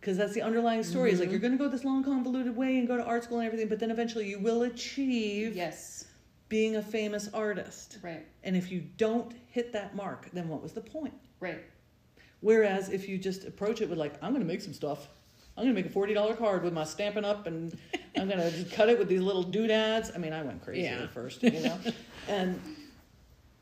[0.00, 1.32] because that's the underlying story is like mm-hmm.
[1.32, 3.68] you're going to go this long convoluted way and go to art school and everything
[3.68, 6.06] but then eventually you will achieve Yes.
[6.48, 8.26] being a famous artist Right.
[8.44, 11.62] and if you don't hit that mark then what was the point Right.
[12.40, 15.08] whereas if you just approach it with like i'm going to make some stuff
[15.56, 17.76] i'm going to make a $40 card with my Stampin' Up and
[18.16, 21.02] i'm going to cut it with these little doodads i mean i went crazy Yeah.
[21.02, 21.78] at first you know
[22.28, 22.60] and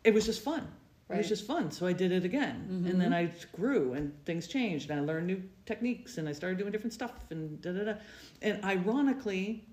[0.05, 0.67] it was just fun
[1.09, 3.15] it was just fun so i did it again and then mm-hmm.
[3.15, 6.93] i grew and things changed and i learned new techniques and i started doing different
[6.93, 7.95] stuff and da da da
[8.43, 9.65] and ironically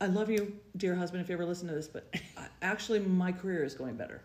[0.00, 2.14] i love you dear husband if you ever listen to this but
[2.62, 4.22] actually my career is going better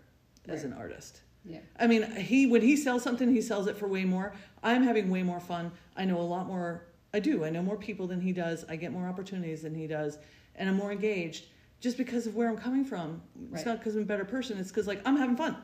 [0.47, 1.59] as an artist Yeah.
[1.79, 4.33] I mean, he when he sells something, he sells it for way more.
[4.63, 5.71] I'm having way more fun.
[5.95, 6.87] I know a lot more.
[7.13, 7.45] I do.
[7.45, 8.65] I know more people than he does.
[8.67, 10.17] I get more opportunities than he does,
[10.55, 11.45] and I'm more engaged
[11.79, 13.21] just because of where I'm coming from.
[13.53, 14.57] It's not because I'm a better person.
[14.57, 15.55] It's because like I'm having fun,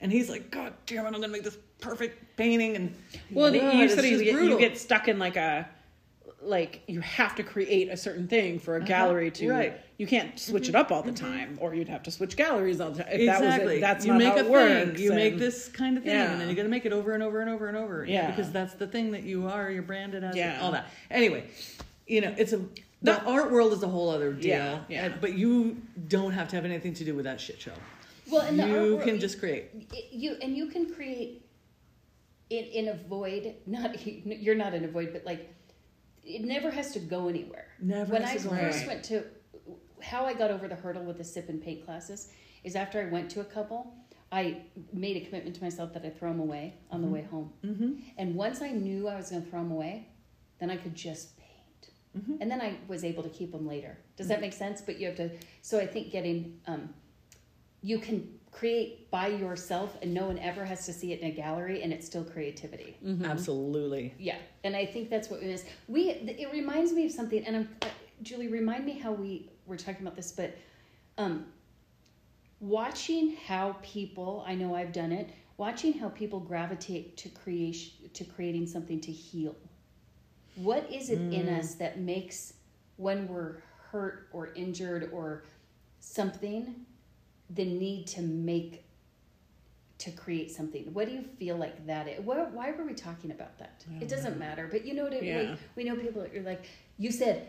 [0.00, 2.76] and he's like, God damn it, I'm gonna make this perfect painting.
[2.76, 2.94] And
[3.30, 5.68] Well, God, you said you just get, you get stuck in like a
[6.40, 9.72] like you have to create a certain thing for a gallery to right.
[9.72, 9.82] Mm-hmm.
[9.98, 12.92] you can't switch it up all the time or you'd have to switch galleries all
[12.92, 13.76] the time if that was exactly.
[13.78, 14.52] it, that's you not make how a it thing.
[14.88, 16.30] works You make this kind of thing, Yeah.
[16.30, 18.04] and then you got to make it over and over and over and over.
[18.04, 18.30] Yeah.
[18.30, 19.68] because that's the thing that you are.
[19.68, 20.36] You're branded as.
[20.36, 20.60] Yeah.
[20.62, 20.86] all that.
[21.10, 21.44] Anyway,
[22.06, 22.60] you know, it's a
[23.02, 24.50] the art world is a whole other deal.
[24.50, 25.08] Yeah, yeah.
[25.20, 27.72] But you don't have to have anything to do with that shit show.
[28.30, 29.70] Well, and you can just create.
[30.10, 31.46] you and you can create
[32.50, 33.54] in in a void.
[33.66, 35.54] Not you're not in a void, but like
[36.24, 37.66] it never has to go anywhere.
[37.80, 39.24] Never when I first went to
[40.02, 42.30] how I got over the hurdle with the sip and paint classes
[42.64, 43.94] is after I went to a couple.
[44.30, 44.62] I
[44.92, 47.50] made a commitment to myself that I'd throw them away on the way home.
[47.64, 47.92] Mm-hmm.
[48.18, 50.08] And once I knew I was going to throw them away,
[50.60, 51.90] then I could just paint.
[52.18, 52.42] Mm-hmm.
[52.42, 53.96] And then I was able to keep them later.
[54.16, 54.82] Does that make sense?
[54.82, 55.30] But you have to,
[55.62, 56.90] so I think getting, um,
[57.82, 61.30] you can create by yourself and no one ever has to see it in a
[61.30, 62.96] gallery and it's still creativity.
[63.04, 63.24] Mm-hmm.
[63.24, 64.14] Absolutely.
[64.18, 64.36] Yeah.
[64.64, 65.64] And I think that's what we miss.
[65.86, 67.86] We, it reminds me of something, and I'm, uh,
[68.22, 70.56] Julie, remind me how we were talking about this, but
[71.18, 71.46] um,
[72.60, 78.24] watching how people, I know I've done it, watching how people gravitate to creation, to
[78.24, 79.54] creating something to heal.
[80.56, 82.54] What is it in us that makes
[82.96, 83.62] when we're
[83.92, 85.44] hurt or injured or
[86.00, 86.74] something
[87.50, 88.84] the need to make
[89.98, 93.30] to create something what do you feel like that is why, why were we talking
[93.32, 95.42] about that it doesn't matter but you know what it, Yeah.
[95.50, 96.66] like, we know people you're like
[96.98, 97.48] you said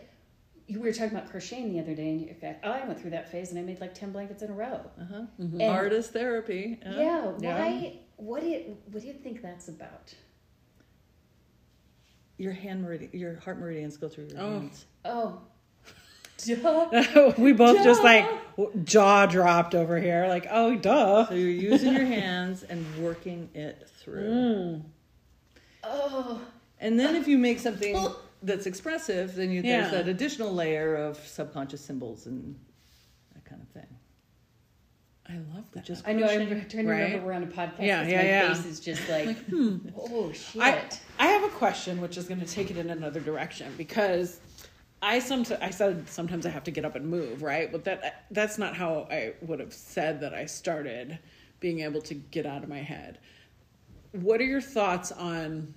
[0.66, 3.00] you we were talking about crocheting the other day and you're like oh, i went
[3.00, 5.22] through that phase and i made like 10 blankets in a row Uh-huh.
[5.38, 6.78] And- Artist therapy.
[6.84, 7.58] yeah, Yeah.
[7.58, 10.12] why what do you what do you think that's about
[12.38, 14.60] Your hand meridian, your heart meridians go through your Oh.
[14.60, 14.86] hands.
[15.04, 15.40] oh
[16.44, 17.32] duh.
[17.38, 18.26] we both just like
[18.84, 23.88] jaw dropped over here like oh duh So you're using your hands and working it
[24.02, 24.22] through.
[24.28, 24.82] Mm.
[25.84, 26.40] oh
[26.80, 27.96] And then if you make something
[28.42, 32.58] that's expressive, then you, there's that additional layer of subconscious symbols and
[33.34, 33.86] that kind of thing.
[35.28, 35.84] I love that.
[35.84, 36.26] Just I know.
[36.26, 37.02] I'm pushing, trying to right?
[37.02, 37.74] remember we're on a podcast.
[37.80, 38.54] Yeah, 'cause yeah, my yeah.
[38.54, 39.76] face is just like, hmm.
[39.96, 40.60] oh shit.
[40.60, 40.82] I,
[41.18, 44.40] I have a question, which is going to take it in another direction because
[45.02, 47.72] I sometimes I said sometimes I have to get up and move, right?
[47.72, 51.18] But that that's not how I would have said that I started
[51.58, 53.18] being able to get out of my head.
[54.12, 55.74] What are your thoughts on?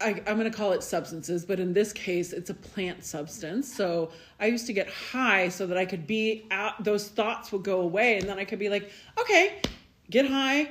[0.00, 3.72] I, I'm going to call it substances, but in this case, it's a plant substance.
[3.72, 7.64] So I used to get high so that I could be out, those thoughts would
[7.64, 9.60] go away, and then I could be like, okay,
[10.08, 10.70] get high,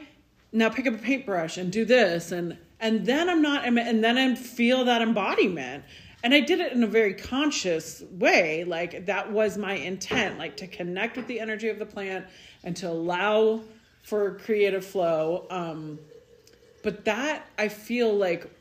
[0.54, 4.18] now pick up a paintbrush and do this, and and then I'm not, and then
[4.18, 5.84] I feel that embodiment.
[6.24, 8.64] And I did it in a very conscious way.
[8.64, 12.26] Like that was my intent, like to connect with the energy of the plant
[12.64, 13.62] and to allow
[14.04, 15.46] for creative flow.
[15.50, 16.00] Um,
[16.84, 18.52] but that I feel like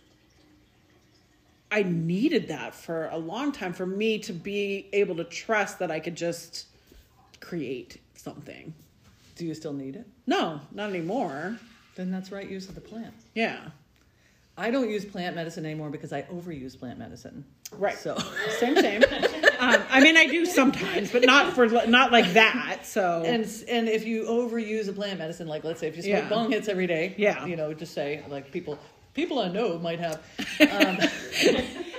[1.71, 5.91] I needed that for a long time for me to be able to trust that
[5.91, 6.67] I could just
[7.41, 8.73] create something.
[9.37, 10.07] Do you still need it?
[10.27, 11.59] No, not anymore.
[11.95, 13.15] Then that's right use of the plant.
[13.35, 13.61] Yeah.
[14.59, 17.45] I don't use plant medicine anymore because I overuse plant medicine.
[17.73, 17.97] Right.
[17.99, 18.17] So
[18.59, 19.03] Same, same.
[19.59, 22.87] um, I mean, I do sometimes, but not for not like that.
[22.87, 26.23] So and and if you overuse a plant medicine, like let's say if you smoke
[26.23, 26.29] Yeah.
[26.29, 27.45] bong hits every day, Yeah.
[27.45, 28.79] you know, just say like people
[29.15, 30.23] people I know might have.
[30.61, 30.99] Um,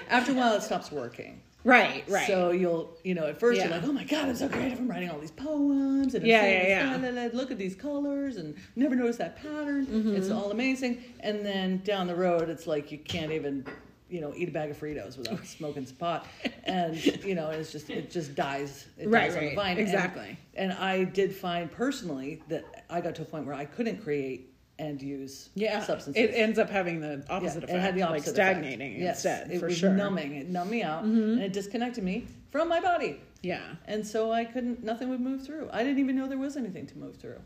[0.09, 1.41] after a while, it stops working.
[1.63, 2.27] Right, right.
[2.27, 3.65] So you'll, you know, at first Yeah.
[3.67, 4.79] you're like, oh my god, I'm so creative.
[4.79, 7.29] I'm writing all these poems and I'm Yeah, yeah, yeah.
[7.33, 9.85] look at these colors and never noticed that pattern.
[9.85, 10.15] Mm-hmm.
[10.15, 11.03] It's all amazing.
[11.19, 13.65] And then down the road, it's like you can't even,
[14.09, 16.25] you know, eat a bag of Fritos without smoking some pot.
[16.63, 18.87] And you know, it's just it just dies.
[18.97, 19.55] It Right, dies on the right.
[19.55, 19.71] vine.
[19.71, 20.37] And- Exactly.
[20.55, 24.53] And, I did find personally that I got to a point where I couldn't create
[24.79, 26.21] and use yeah, substances.
[26.23, 28.57] it ends up having the opposite Yeah, effect, it had the like opposite effect.
[28.57, 29.51] stagnating Yes, instead.
[29.51, 29.89] It for was sure.
[29.89, 29.97] Mm-hmm.
[29.97, 30.35] numbing.
[30.35, 33.19] It numbed me out, and it disconnected me from my body.
[33.41, 33.61] Yeah.
[33.85, 35.69] And so I couldn't, nothing would move through.
[35.71, 37.39] I didn't even know there was anything to move through.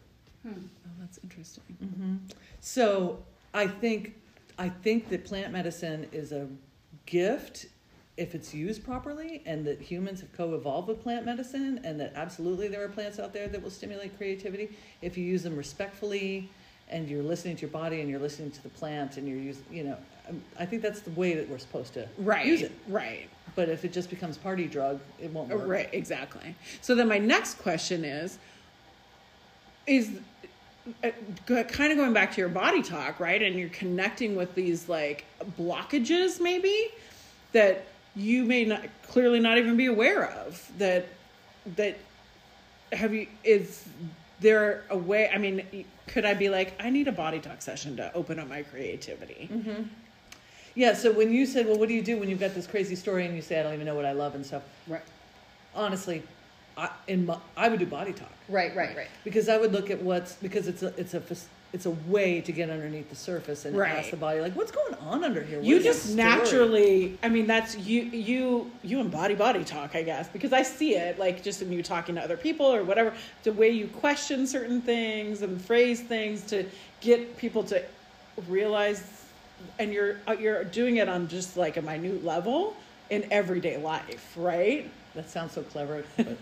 [0.47, 0.51] Oh,
[0.99, 2.21] that's interesting.
[2.59, 4.15] So I think,
[4.57, 6.47] I think that plant medicine is a
[7.05, 7.67] gift
[8.17, 12.67] if it's used properly and that humans have co-evolved with plant medicine and that absolutely
[12.67, 14.69] there are plants out there that will stimulate creativity
[15.01, 16.49] if you use them respectfully
[16.91, 19.63] and you're listening to your body and you're listening to the plant and you're using,
[19.71, 19.97] you know,
[20.29, 22.45] um, I think that's the way that we're supposed to Right.
[22.45, 22.71] use it.
[22.87, 23.29] Right.
[23.55, 25.67] But if it just becomes party drug, it won't work.
[25.67, 26.55] Right, exactly.
[26.81, 28.37] So then my next question is
[29.87, 30.11] is
[31.03, 33.41] uh, kind of going back to your body talk, right?
[33.41, 35.25] And you're connecting with these like
[35.59, 36.89] blockages maybe
[37.51, 41.07] that you may not clearly not even be aware of that
[41.77, 41.97] that
[42.91, 43.87] have you is
[44.41, 47.95] there a way i mean could i be like i need a body talk session
[47.97, 49.83] to open up my creativity mm-hmm.
[50.73, 52.95] Yeah, so when you said, well, what do you do when you've got this crazy
[52.95, 55.01] story and you say, I don't even know what I love and stuff, right,
[55.75, 56.23] honestly,
[56.77, 58.31] I, in my, I would do body talk.
[58.47, 59.07] right, right, right.
[59.23, 61.21] because I would look at what's because it's a it's a
[61.73, 63.91] it's a way to get underneath the surface and Right.
[63.99, 65.59] ask the body like what's going on under here.
[65.59, 70.27] What you just naturally i mean that's you you you embody body talk i guess
[70.29, 73.53] because i see it like just in you talking to other people or whatever the
[73.53, 77.81] way you question certain things and phrase things to get people to
[78.47, 79.25] realize
[79.79, 82.75] and you're uh, you're doing it on just like a minute level
[83.09, 86.37] in everyday life right that sounds so clever, but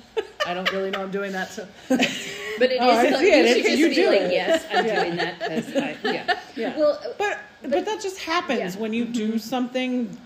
[0.45, 1.49] I don't really know I'm doing that.
[1.49, 3.13] So But it oh, is.
[3.13, 3.57] Oh, I see it.
[3.57, 4.31] You It's- you do like, it.
[4.31, 5.03] yes, I'm Yeah.
[5.03, 6.39] doing that because I, yeah.
[6.55, 8.81] yeah Well, but but, that just happens Yeah.
[8.81, 9.37] when you do mm-hmm.
[9.37, 10.17] something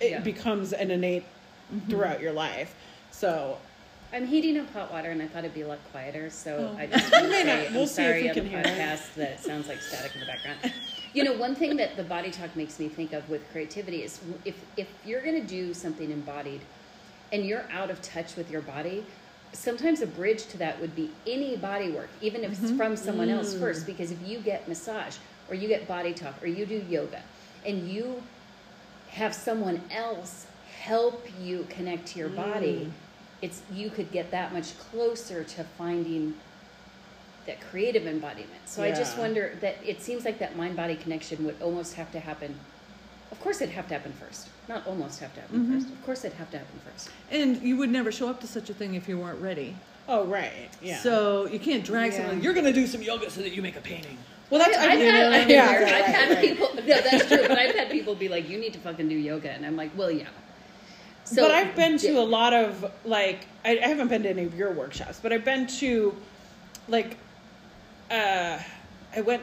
[0.00, 0.20] it Yeah.
[0.20, 1.90] becomes an innate mm-hmm.
[1.90, 2.74] throughout your life
[3.10, 3.56] so
[4.12, 6.30] I'm heating up hot water, and I thought it'd be a lot quieter.
[6.30, 6.78] So Oh.
[6.78, 8.50] I just want to may say not- I'm we'll see if sorry on can the
[8.50, 10.72] hear podcast that it sounds like static in the background.
[11.12, 14.20] You know, one thing that the body talk makes me think of with creativity is
[14.44, 16.60] if if you're going to do something embodied,
[17.32, 19.04] and you're out of touch with your body.
[19.52, 22.76] Sometimes a bridge to that would be any body work, even if it's mm-hmm.
[22.76, 23.60] from someone else mm.
[23.60, 23.86] first.
[23.86, 25.16] Because if you get massage,
[25.48, 27.22] or you get body talk, or you do yoga,
[27.64, 28.22] and you
[29.10, 30.46] have someone else
[30.80, 32.90] help you connect to your body, mm.
[33.40, 36.34] it's you could get that much closer to finding
[37.46, 38.60] that creative embodiment.
[38.66, 42.10] So I just wonder that it seems like that mind body connection would almost have
[42.12, 42.58] to happen.
[43.32, 44.48] Of course, it'd have to happen first.
[44.68, 45.92] Not almost have to happen first.
[45.92, 47.10] Of course, it'd have to happen first.
[47.30, 49.76] and you would never show up to such a thing if you weren't ready.
[50.08, 52.18] oh right yeah So you can't drag Yeah.
[52.18, 52.42] someone.
[52.42, 54.16] You're going to do some yoga so that you make a painting.
[54.50, 56.40] well that's I've, I mean, had, yeah, right, I've had right.
[56.48, 56.68] people.
[56.74, 57.42] No, that's true.
[57.48, 59.90] But I've had people be like, "You need to fucking do yoga," and I'm like,
[59.96, 60.28] "Well, yeah."
[61.24, 62.20] So, but I've been to yeah.
[62.20, 65.44] a lot of like I, I haven't been to any of your workshops, but I've
[65.44, 66.14] been to
[66.86, 67.16] like
[68.10, 68.58] uh
[69.16, 69.42] I went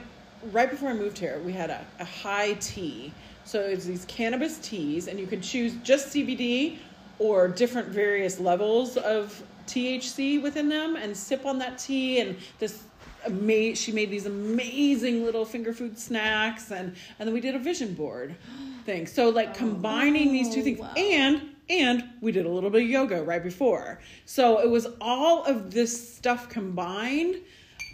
[0.54, 1.40] right before I moved here.
[1.46, 3.12] We had a, a high tea,
[3.46, 6.78] so it's these cannabis teas, and you can choose just CBD
[7.20, 12.84] or different various levels of THC within them and sip on that tea and this
[13.26, 17.60] ama- she made these amazing little finger food snacks and and then we did a
[17.60, 18.36] vision board
[18.86, 19.08] thing.
[19.08, 20.94] So like oh, combining these two things wow.
[20.98, 24.02] and and we did a little bit of yoga right before.
[24.26, 27.38] So it was all of this stuff combined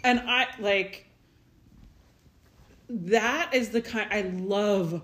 [0.02, 1.06] and I like
[2.88, 5.02] that is the kind I love.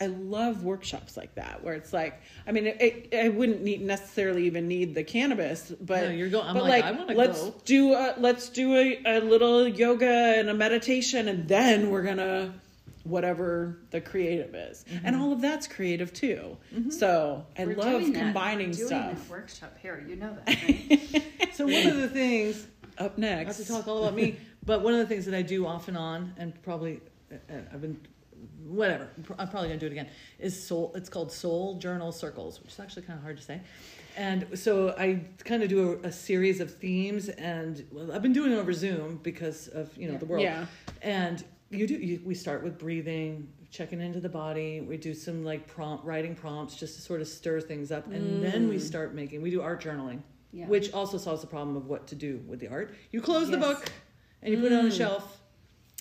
[0.00, 3.82] I love workshops like that where it's like, I mean, it, it, I wouldn't need
[3.82, 7.54] necessarily even need the cannabis, but No, you're go- I'm but like, I let's go.
[7.64, 10.06] do a, let's do a, a little yoga
[10.38, 12.54] and a meditation, and then we're gonna
[13.04, 15.06] whatever the creative is, Mm-hmm.
[15.06, 16.56] and all of that's creative too.
[16.90, 19.14] So I We're love doing that- combining doing stuff.
[19.22, 20.04] that workshop here.
[20.06, 21.24] You know that, right?
[21.54, 22.66] So one of the things
[22.98, 25.34] Up next, not next, to talk all about me, but one of the things that
[25.34, 27.00] I do off and on, and probably
[27.32, 27.36] uh,
[27.72, 27.98] I've been,
[28.68, 30.08] whatever, I'm probably gonna do it again.
[30.38, 30.92] Is soul?
[30.94, 33.60] It's called Soul Journal Circles, which is actually kind of hard to say.
[34.16, 38.32] And so I kind of do a, a series of themes, and well, I've been
[38.32, 40.18] doing it over Zoom because of you know Yeah.
[40.18, 40.42] the world.
[40.42, 40.66] Yeah.
[41.02, 41.94] And you do.
[41.94, 44.80] You, we start with breathing, checking into the body.
[44.80, 48.42] We do some like prompt writing prompts just to sort of stir things up, and
[48.42, 48.80] then we mm.
[48.80, 49.42] start making.
[49.42, 50.66] We do art journaling Yeah.
[50.66, 52.94] which also solves the problem of what to do with the art.
[53.12, 53.90] You close the book
[54.42, 54.96] and you put it on a mm.
[54.96, 55.37] shelf.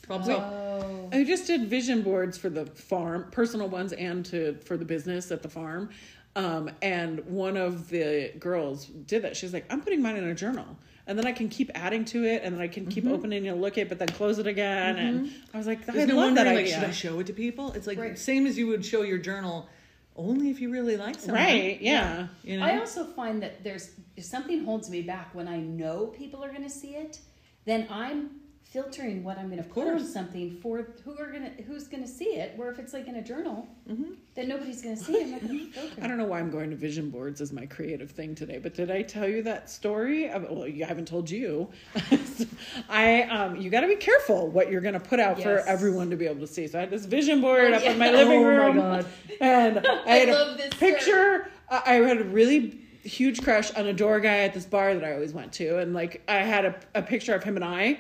[0.08, 0.54] Problem solved.
[0.84, 1.10] Oh.
[1.12, 5.32] I just did vision boards for the farm, personal ones, and to for the business
[5.32, 5.90] at the farm.
[6.36, 9.36] Um, and one of the girls did that.
[9.38, 12.26] She's like, "I'm putting mine in a journal, and then I can keep adding to
[12.26, 13.14] it, and then I can keep Mm-hmm.
[13.14, 15.94] opening and look at it, but then close it again." And I was like, "I
[15.94, 17.72] There's no love that wondering, like, idea." should I show it to people?
[17.74, 18.18] It's like Right.
[18.18, 19.68] same as you would show your journal,
[20.16, 21.34] only if you really like something.
[21.34, 21.82] right?
[21.82, 22.28] Yeah.
[22.44, 22.66] You know.
[22.66, 26.50] I also find that there's if something holds me back when I know people are
[26.50, 27.20] going to see it,
[27.66, 28.30] then I'm
[28.72, 32.04] filtering what I'm going to put on something for who are going to who's going
[32.04, 32.54] to see it.
[32.58, 34.12] Where if it's like in a journal, Mm-hmm.
[34.36, 35.42] then nobody's going to see it.
[35.48, 36.04] Going to.
[36.04, 38.74] I don't know why I'm going to vision boards as my creative thing today, but
[38.74, 40.30] did I tell you that story?
[40.30, 41.70] Well, you haven't told you.
[42.90, 46.10] I um, you got to be careful what you're going to put out for everyone
[46.10, 46.68] to be able to see.
[46.68, 49.06] So I had this vision board Oh, up in my living Oh my room, God.
[49.40, 51.50] and I had love a this picture.
[51.70, 55.04] I I had a really huge crush on a door guy at this bar that
[55.04, 58.00] I always went to, and like I had a, a picture of him and I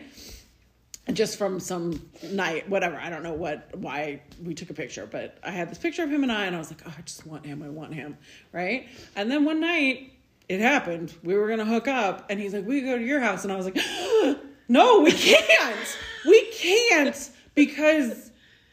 [1.13, 2.97] just from some night, whatever.
[2.97, 6.09] I don't know what why we took a picture, but I had this picture of
[6.09, 7.63] him and I, and I was like, oh, I just want him.
[7.63, 8.17] I want him,
[8.51, 8.87] right?
[9.15, 10.13] And then one night
[10.49, 11.13] it happened.
[11.23, 13.55] We were gonna hook up, and he's like, we go to your house, and I
[13.55, 13.77] was like,
[14.67, 15.97] no, we can't.
[16.25, 18.26] we can't because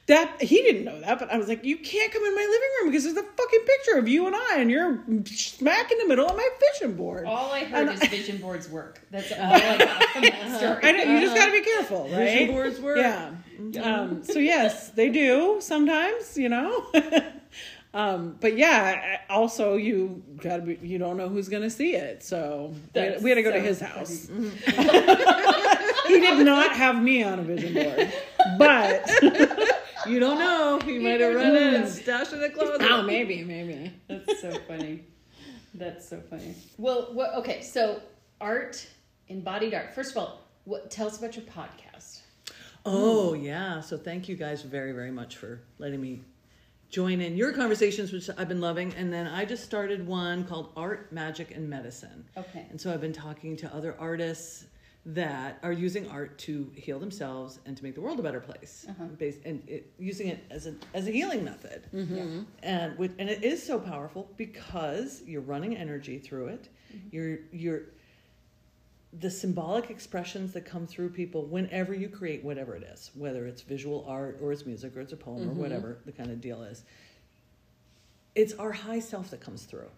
[0.07, 2.69] that he didn't know that, but I was like, you can't come in my living
[2.81, 6.07] room because there's a fucking picture of you and I, and you're smack in the
[6.07, 7.25] middle of my vision board.
[7.27, 9.01] All I heard And is vision boards work.
[9.11, 10.81] That's all I got from that story.
[10.83, 12.11] I know, you just got to be careful, right?
[12.19, 12.99] Vision boards work.
[12.99, 13.31] Yeah.
[13.83, 16.87] Um, so yes, they do sometimes, you know.
[17.95, 20.79] um, but yeah, also you gotta be.
[20.83, 23.53] You don't know who's gonna see it, so we had, That's we had to go
[23.53, 24.29] to his house.
[26.09, 28.13] he did not have me on a vision board,
[28.59, 29.09] but
[30.07, 30.79] You don't know.
[30.85, 32.83] He might have run in and stashed it in the closet.
[32.83, 33.93] oh, maybe, maybe.
[34.09, 35.05] That's so funny.
[35.75, 36.55] That's so funny.
[36.79, 38.01] Well, what, okay, so
[38.41, 38.87] art,
[39.29, 39.95] embodied art.
[39.95, 42.21] First of all, what tell us about your podcast.
[42.87, 43.81] Oh yeah.
[43.81, 46.21] So thank you guys very very much for letting me
[46.91, 48.95] join in your conversations, which I've been loving.
[48.95, 52.25] And then I just started one called Art, Magic, and Medicine.
[52.37, 52.67] Okay.
[52.71, 54.67] And so I've been talking to other artists
[55.07, 58.87] that are using art to heal themselves and to make the world a better place,
[58.89, 59.05] Uh-huh.
[59.19, 61.87] based and it, using it as a as a healing method.
[61.95, 62.17] Mm-hmm.
[62.17, 62.41] Yeah.
[62.63, 66.69] And with, and it is so powerful because you're running energy through it.
[66.95, 67.09] Mm-hmm.
[67.13, 67.83] You're you're
[69.21, 73.63] the symbolic expressions that come through people whenever you create whatever it is, whether it's
[73.63, 75.61] visual art or it's music or it's a poem or mm-hmm.
[75.61, 76.83] whatever the kind of deal is.
[78.35, 79.91] It's our high self that comes through.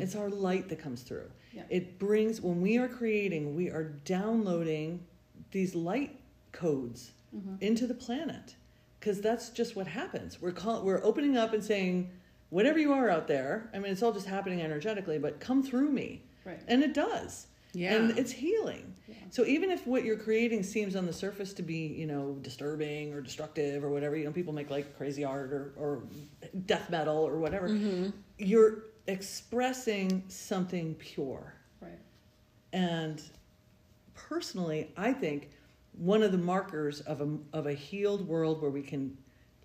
[0.00, 1.30] It's our light that comes through.
[1.52, 1.62] Yeah.
[1.70, 5.04] It brings when we are creating, we are downloading
[5.50, 6.18] these light
[6.52, 7.54] codes mm-hmm.
[7.60, 8.54] into the planet
[9.00, 10.40] because that's just what happens.
[10.40, 12.10] We're call, we're opening up and saying,
[12.50, 13.70] whatever you are out there.
[13.74, 16.60] I mean, it's all just happening energetically, but come through me, Right.
[16.66, 17.46] and it does.
[17.74, 17.94] Yeah.
[17.94, 18.94] and it's healing.
[19.06, 19.14] Yeah.
[19.30, 23.12] So even if what you're creating seems on the surface to be, you know, disturbing
[23.12, 26.02] or destructive or whatever, you know, people make like crazy art or, or
[26.64, 28.08] death metal or whatever, mm-hmm.
[28.38, 31.54] you're expressing something pure.
[31.80, 31.98] Right.
[32.72, 33.20] And
[34.14, 35.50] personally, I think
[35.92, 39.16] one of the markers of a, of a healed world where we can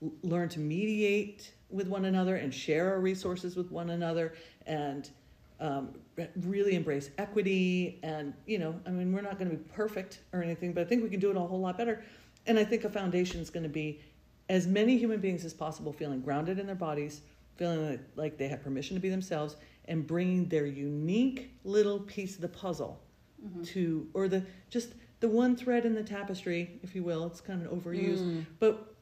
[0.02, 4.34] l- learn to mediate with one another and share our resources with one another
[4.66, 5.12] and
[5.60, 5.89] um,
[6.38, 8.00] really embrace equity.
[8.04, 10.86] And, you know, I mean, we're not going to be perfect or anything, but I
[10.86, 12.04] think we can do it a whole lot better.
[12.48, 14.02] And I think a foundation is going to be
[14.50, 17.22] as many human beings as possible feeling grounded in their bodies,
[17.56, 22.36] feeling like, like they have permission to be themselves, and bringing their unique little piece
[22.36, 22.99] of the puzzle
[23.45, 23.64] Mm-hmm.
[23.64, 27.26] to, or the just the one thread in the tapestry, if you will.
[27.28, 28.95] It's kind of overused, but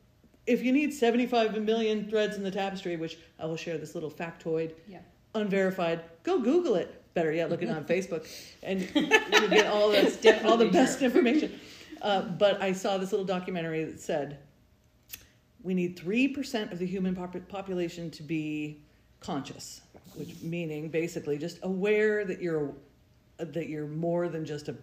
[0.48, 4.10] if you need 75 million threads in the tapestry, which I will share this little
[4.10, 4.98] factoid, Yeah.
[5.36, 7.04] unverified, go Google it.
[7.14, 8.28] Better yet, look it on Facebook,
[8.64, 11.06] and you'll get all the all the best true.
[11.06, 11.60] information.
[12.02, 14.40] Uh, but I saw this little documentary that said
[15.64, 18.82] we need three percent of the human pop- population to be
[19.20, 19.82] conscious,
[20.16, 22.74] which meaning basically just aware that you're
[23.40, 24.76] uh, that you're more than just a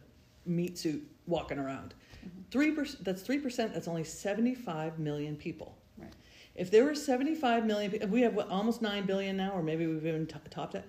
[0.47, 1.95] meat suit walking around.
[2.25, 3.03] Mm-hmm.
[3.03, 3.75] That's three percent.
[3.75, 5.77] That's only seventy-five million people.
[5.99, 6.13] Right.
[6.59, 10.05] If there were 75 million, we have what, almost 9 billion now, or maybe we've
[10.05, 10.85] even t- topped it.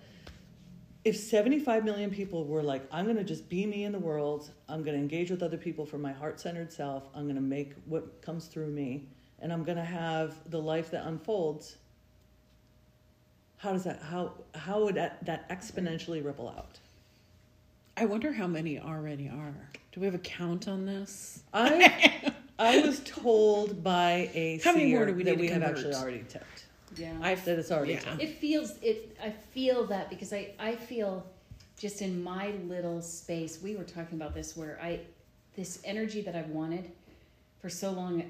[1.06, 4.50] If 75 million people were like, I'm going to just be me in the world,
[4.68, 7.42] I'm going to engage with other people for my heart centered self, I'm going to
[7.42, 9.08] make what comes through me,
[9.42, 11.78] and I'm going to have the life that unfolds,
[13.58, 16.80] how does that, how, how would that, that exponentially ripple out?
[17.98, 19.54] I wonder how many already are.
[19.92, 21.44] Do we have a count on this?
[21.54, 25.48] I, I was told by a How many more do we that need to we
[25.50, 25.78] have convert?
[25.78, 26.66] actually already tipped.
[26.96, 27.14] Yeah.
[27.22, 28.00] I've That it's already yeah.
[28.00, 28.22] tipped.
[28.22, 29.18] It feels it.
[29.24, 31.26] I feel that because I I feel
[31.78, 33.60] just in my little space.
[33.62, 35.00] We were talking about this where I
[35.56, 36.92] this energy that I've wanted
[37.62, 38.24] for so long.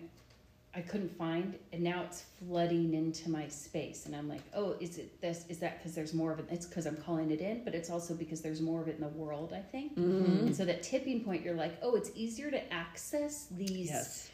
[0.76, 5.00] I couldn't find, and now it's flooding into my space, and I'm like, oh, is
[5.00, 5.46] it this?
[5.50, 6.46] Is that because there's more of it?
[6.52, 9.02] It's because I'm calling it in, but it's also because there's more of it in
[9.02, 9.52] the world.
[9.52, 10.46] I think, Mm-hmm.
[10.48, 14.30] and so that tipping point, you're like, oh, it's easier to access these Yes.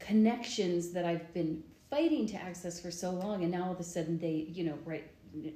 [0.00, 3.84] connections that I've been fighting to access for so long, and now all of a
[3.84, 5.08] sudden they, you know, right,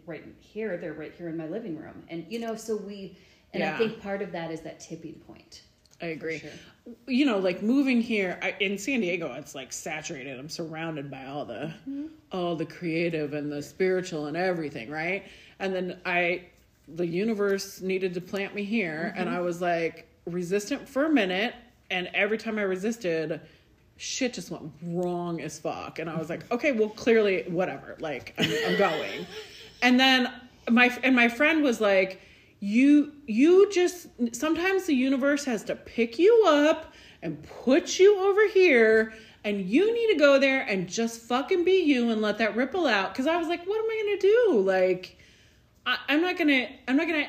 [0.07, 3.19] right here, they're right here in my living room, and you know, so we,
[3.55, 5.63] and I think part of that is that tipping point.
[6.03, 6.39] I agree.
[6.39, 6.51] Sure.
[7.07, 10.39] You know, like moving here I, in San Diego, it's like saturated.
[10.39, 12.07] I'm surrounded by all the mm-hmm.
[12.33, 15.25] all the creative and the spiritual and everything, right?
[15.61, 16.47] And then I
[16.89, 19.21] the universe needed to plant me here mm-hmm.
[19.21, 21.55] and I was like resistant for a minute
[21.91, 23.41] and every time I resisted
[23.97, 28.35] shit just went wrong as fuck and I was like, okay, well clearly whatever, like
[28.39, 29.27] I'm, I'm going.
[29.85, 30.33] And then
[30.71, 32.21] my and my friend was like,
[32.63, 38.47] you you just sometimes the universe has to pick you up and put you over
[38.47, 42.55] here and you need to go there and just fucking be you and let that
[42.55, 43.13] ripple out.
[43.13, 44.61] Because i was like what am i gonna do?
[44.65, 45.19] Like
[45.85, 47.27] I, i'm not gonna i'm not gonna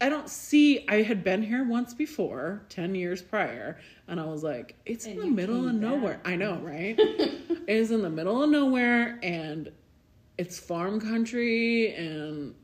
[0.00, 4.42] i don't see i had been here once before 10 years prior and i was
[4.42, 6.14] like it's in the middle of nowhere.
[6.24, 6.32] Back.
[6.32, 6.98] i know right?
[7.68, 9.70] It is in the middle of nowhere and
[10.38, 12.54] it's farm country and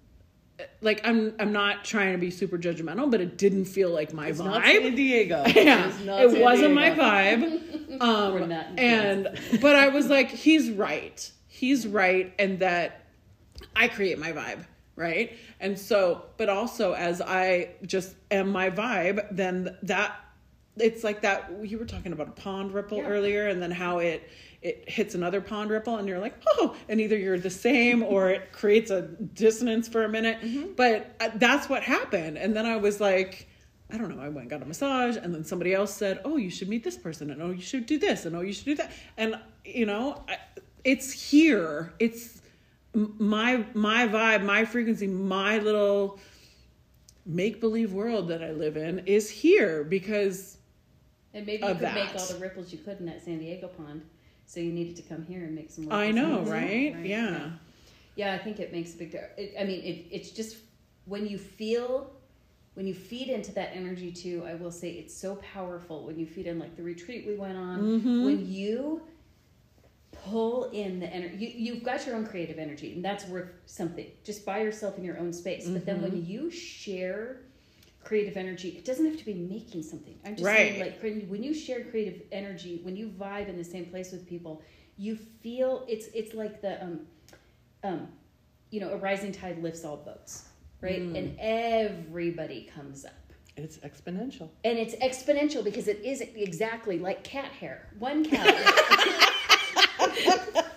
[0.81, 4.29] like I'm I'm not trying to be super judgmental, but it didn't feel like my
[4.29, 4.45] It's vibe.
[4.45, 5.43] not San Diego.
[5.55, 5.89] yeah,
[6.21, 6.75] it wasn't Diego.
[6.75, 7.79] my vibe.
[8.01, 11.31] Um, and but I was like, he's right.
[11.47, 13.05] He's right, and that
[13.77, 14.65] I create my vibe,
[14.97, 15.37] right?
[15.61, 20.17] And so, but also as I just am my vibe, then that
[20.79, 23.09] it's like that you were talking about a pond ripple Yeah.
[23.09, 24.27] earlier, and then how it
[24.63, 28.31] it hits another pond ripple, and you're like, oh, and either you're the same or
[28.31, 30.77] it creates a dissonance for a minute.
[30.77, 33.49] But uh, that's what happened, and then I was like.
[33.95, 34.23] I don't know.
[34.23, 36.83] I went and got a massage, and then somebody else said, "Oh, you should meet
[36.83, 39.35] this person," and "Oh, you should do this," and "Oh, you should do that." And
[39.67, 40.39] you know, I-
[40.83, 41.93] it's here.
[41.99, 42.41] It's
[42.95, 46.19] my my vibe, my frequency, my little
[47.27, 50.57] make believe world that I live in is here because
[51.35, 54.03] And maybe you could make all the ripples you could in that San Diego pond,
[54.53, 55.91] so you needed to come here and make some.
[55.91, 56.93] I know, right?
[56.93, 57.51] pond, Yeah.
[58.17, 59.15] Yeah, I think it makes a big.
[59.15, 60.59] It, I mean, it, it's just
[61.07, 62.13] when you feel,
[62.75, 64.45] when you feed into that energy too.
[64.47, 67.57] I will say it's so powerful when you feed in, like the retreat we went
[67.57, 67.81] on.
[67.81, 68.25] Mm-hmm.
[68.27, 69.01] When you
[70.13, 74.07] pull in the energy, you, you've got your own creative energy, and that's worth something
[74.23, 75.67] just by yourself in your own space.
[75.67, 76.13] But then Mm-hmm.
[76.13, 77.41] when you share
[78.05, 80.19] creative energy, it doesn't have to be making something.
[80.25, 80.73] I'm just Right.
[80.75, 84.27] saying, like when- you share creative energy, when you vibe in the same place with
[84.27, 84.63] people,
[84.97, 87.07] you feel it's it's like the um,
[87.83, 88.09] um,
[88.71, 90.45] you know, a rising tide lifts all boats,
[90.81, 91.01] right?
[91.01, 93.13] And everybody comes up.
[93.57, 94.49] It's exponential.
[94.65, 97.89] And it's exponential because it is exactly like cat hair.
[97.99, 98.55] One cat.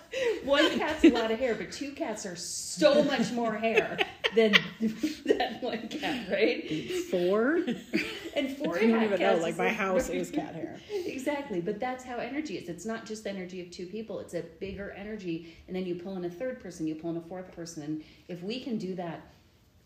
[0.46, 3.98] one cat's a lot of hair, but two cats are so much more hair
[4.34, 4.52] than
[5.26, 6.90] that one cat, right?
[7.10, 7.60] four.
[8.36, 9.36] And four I don't even know.
[9.36, 10.78] Like my house is cat hair.
[10.90, 14.34] exactly but that's how energy is it's not just the energy of two people it's
[14.34, 17.20] a bigger energy and then you pull in a third person you pull in a
[17.22, 19.20] fourth person and if we can do that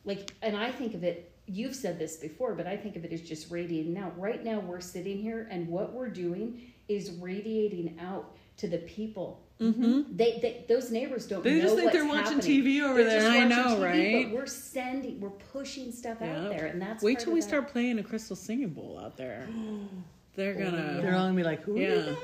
[0.05, 3.13] like and i think of it you've said this before but i think of it
[3.13, 7.97] as just radiating out right now we're sitting here and what we're doing is radiating
[8.01, 10.17] out to the people Mm-hmm.
[10.17, 11.45] They, they those neighbors don't.
[11.45, 12.63] They know just think what's they're watching happening.
[12.65, 13.43] TV over They're just there.
[13.43, 14.27] I know, TV, right?
[14.27, 16.45] But we're sending, we're pushing stuff Yeah.
[16.45, 17.47] out there, and that's Wait part till we that.
[17.49, 19.47] start playing a crystal singing bowl out there.
[20.35, 21.01] They're gonna.
[21.03, 21.95] They're all gonna be like, "Who are Yeah.
[21.97, 22.17] you guys?"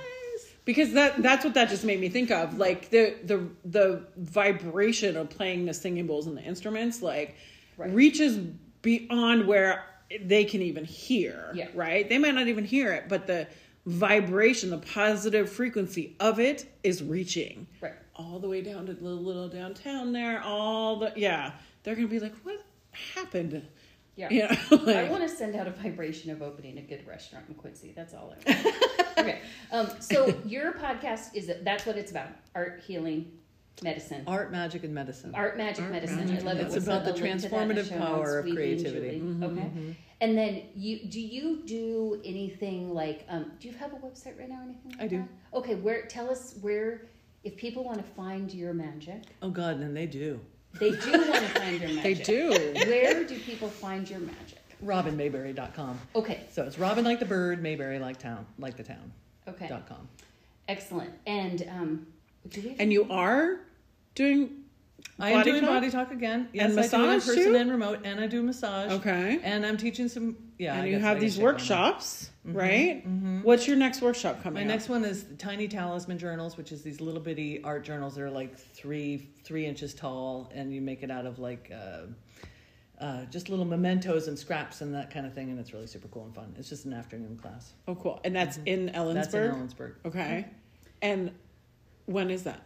[0.64, 5.16] because that that's what that just made me think of like the the the vibration
[5.16, 7.37] of playing the singing bowls and the instruments like
[7.76, 7.93] Right.
[7.93, 8.39] reaches
[8.82, 9.84] beyond where
[10.20, 11.68] they can even hear Yeah.
[11.74, 13.47] right they might not even hear it but the
[13.87, 17.93] vibration the positive frequency of it is reaching Right.
[18.16, 21.53] all the way down to the little downtown there all the yeah
[21.84, 22.61] they're gonna be like what
[23.14, 23.62] happened
[24.16, 24.28] Yeah.
[24.30, 27.55] you know I want to send out a vibration of opening a good restaurant in
[27.55, 27.93] Quincy.
[27.95, 28.74] That's all I want.
[29.18, 29.41] okay.
[29.70, 33.30] Um, so your podcast is that's what it's about: art, healing,
[33.82, 35.32] medicine, art, Art, magic, and medicine.
[35.34, 36.26] Art, magic, Art, medicine.
[36.26, 36.62] magic, I love it.
[36.62, 38.57] It's We'll about the a link to that in the transformative power of Weeby and
[38.57, 39.18] creativity.
[39.20, 39.45] Julie.
[39.59, 39.97] Okay.
[40.20, 44.48] And then you do you do anything like um, do you have a website right
[44.48, 44.92] now or anything?
[44.92, 45.16] Like I do.
[45.18, 45.58] That?
[45.58, 45.74] Okay.
[45.74, 47.02] Where tell us where
[47.44, 50.40] if people want to find your magic, Oh God, and they do.
[50.80, 52.02] they do want to find your magic.
[52.02, 52.50] they do
[52.90, 54.58] Where do people find your magic?
[54.84, 55.98] RobinMayberry.com.
[56.14, 56.40] Okay.
[56.50, 59.12] So it's Robin like the bird, Mayberry like town, like the town.
[59.48, 59.68] Okay.
[59.68, 60.08] Dot com.
[60.68, 61.10] Excellent.
[61.26, 62.06] And um,
[62.48, 62.68] do we?
[62.70, 63.60] Have and you are
[64.14, 64.64] doing
[65.18, 65.70] I am Body doing talk?
[65.70, 66.48] body talk again.
[66.52, 67.56] Yes, And I do in person too?
[67.56, 68.92] and remote, and I do massage.
[68.92, 70.36] okay And I'm teaching some.
[70.58, 71.52] Yeah, and you have these check on that.
[71.54, 73.06] workshops, right?
[73.42, 74.66] What's your next workshop coming up?
[74.66, 74.78] My up?
[74.78, 78.22] next one is the tiny talisman journals, which is these little bitty art journals that
[78.24, 83.24] are like three three inches tall, and you make it out of like uh, uh,
[83.26, 86.24] just little mementos and scraps and that kind of thing, and it's really super cool
[86.24, 86.54] and fun.
[86.58, 87.72] It's just an afternoon class.
[87.88, 88.20] Oh, cool.
[88.24, 89.14] And that's in Ellensburg.
[89.14, 90.46] That's in Ellensburg, Okay.
[91.02, 91.30] And
[92.06, 92.62] when is that?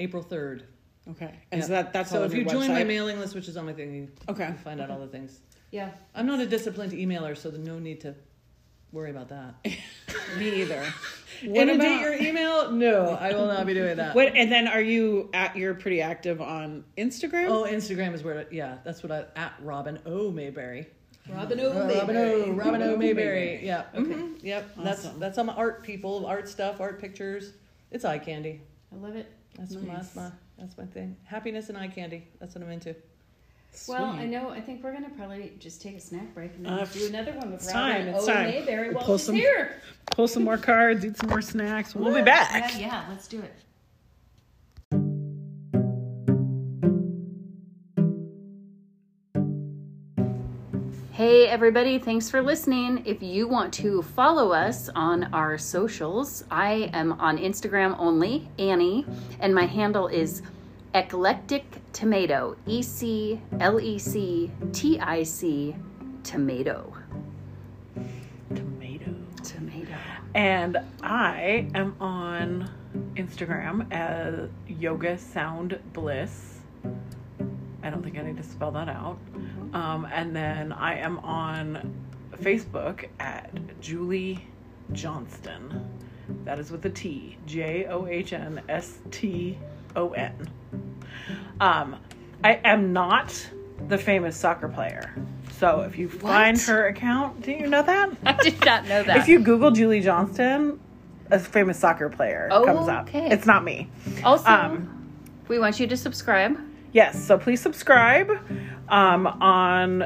[0.00, 0.64] April third.
[1.10, 1.30] Okay.
[1.52, 1.66] And Yeah.
[1.66, 2.86] so that that's so all if you your join my website?
[2.86, 4.46] mailing list, which is on my thing, you Okay.
[4.46, 5.40] can find out all the things.
[5.70, 5.90] Yeah.
[6.14, 8.14] I'm not a disciplined emailer, so there's no need to
[8.92, 9.54] worry about that.
[10.38, 10.82] Me either.
[11.44, 12.70] What Inundate about your email?
[12.70, 14.14] No, I will not be doing that.
[14.14, 14.34] what?
[14.36, 15.56] And then are you at?
[15.56, 17.48] You're pretty active on Instagram.
[17.48, 20.30] Oh, Instagram is where, yeah, that's what I, at Robin O.
[20.30, 20.86] Mayberry.
[21.28, 21.98] Robin Uh, O.
[21.98, 22.50] Robin O.
[22.52, 22.96] Robin O.
[22.96, 23.56] Mayberry.
[23.56, 23.66] Mayberry.
[23.66, 23.84] Yeah.
[23.94, 24.70] mhm, Yep.
[24.78, 25.20] That's Awesome.
[25.20, 27.52] that's on my art people, art stuff, art pictures.
[27.90, 28.62] It's eye candy.
[28.92, 29.26] I love it.
[29.58, 29.96] That's my, Nice.
[30.10, 31.16] that's my that's my thing.
[31.24, 32.28] Happiness and eye candy.
[32.40, 32.94] That's what I'm into.
[33.88, 34.20] Well, Sweet.
[34.22, 34.50] I know.
[34.50, 37.32] I think we're gonna probably just take a snack break and then Uh, do another
[37.32, 38.32] one with it's Robin time, it's O.
[38.32, 38.50] time.
[38.50, 39.80] Mayberry We'll while pull she's some- here.
[40.12, 41.94] Pull some more cards, eat some more snacks.
[41.94, 42.72] We'll be back.
[42.74, 43.04] Yeah, yeah.
[43.08, 43.52] Let's do it.
[51.26, 53.02] Hey, everybody, thanks for listening.
[53.06, 59.06] If you want to follow us on our socials, I am on Instagram only, Annie,
[59.40, 60.42] and my handle is
[60.94, 61.64] Eclectic
[61.94, 65.74] Tomato, E C L E C T I C
[66.24, 66.92] Tomato.
[68.54, 69.14] Tomato.
[69.42, 69.96] Tomato.
[70.34, 72.68] And I am on
[73.16, 76.58] Instagram as Yoga Sound Bliss.
[77.84, 79.18] I don't think I need to spell that out.
[79.74, 81.94] Um, and then I am on
[82.42, 84.44] Facebook at Julie
[84.92, 85.86] Johnston.
[86.44, 87.36] That is with a T.
[87.46, 89.58] J O H N S T
[89.94, 90.48] O N.
[91.60, 91.96] Um,
[92.42, 93.48] I am not
[93.88, 95.14] the famous soccer player.
[95.58, 98.10] So if you find her account, do you know that?
[98.24, 99.18] I did not know that.
[99.18, 100.80] If you Google Julie Johnston,
[101.30, 103.08] a famous soccer player Oh, comes up.
[103.08, 103.28] okay.
[103.30, 103.90] It's not me.
[104.24, 105.10] also, Um,
[105.48, 106.58] we want you to subscribe.
[106.94, 108.30] Yes, so please subscribe
[108.88, 110.02] um, on.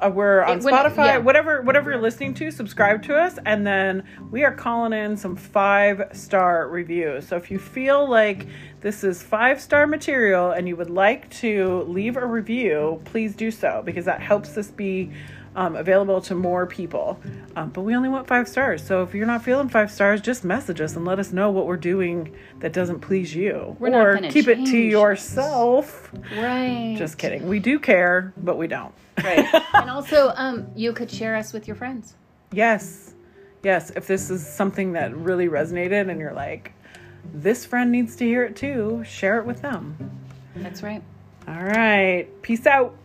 [0.00, 1.18] Uh, we're on It- when- Spotify, yeah.
[1.18, 2.50] whatever whatever you're listening to.
[2.52, 7.26] Subscribe to us, and then we are calling in some five star reviews.
[7.26, 8.46] So if you feel like
[8.82, 13.50] this is five star material and you would like to leave a review, please do
[13.50, 15.10] so because that helps this be
[15.54, 17.20] um, available to more people.
[17.56, 18.84] Um, but we only want five stars.
[18.84, 21.66] So if you're not feeling five stars, just message us and let us know what
[21.66, 26.10] we're doing that doesn't please you, We're or keep it to yourself.
[26.36, 26.94] Right.
[26.96, 27.48] Just kidding.
[27.48, 28.94] We do care, but we don't.
[29.22, 29.46] right.
[29.74, 32.14] and also, um, you could share us with your friends.
[32.52, 33.14] Yes.
[33.62, 33.90] Yes.
[33.90, 36.72] If this is something that really resonated and you're like,
[37.34, 39.96] this friend needs to hear it too, share it with them.
[40.56, 41.02] That's right.
[41.46, 42.28] All right.
[42.42, 42.96] Peace out.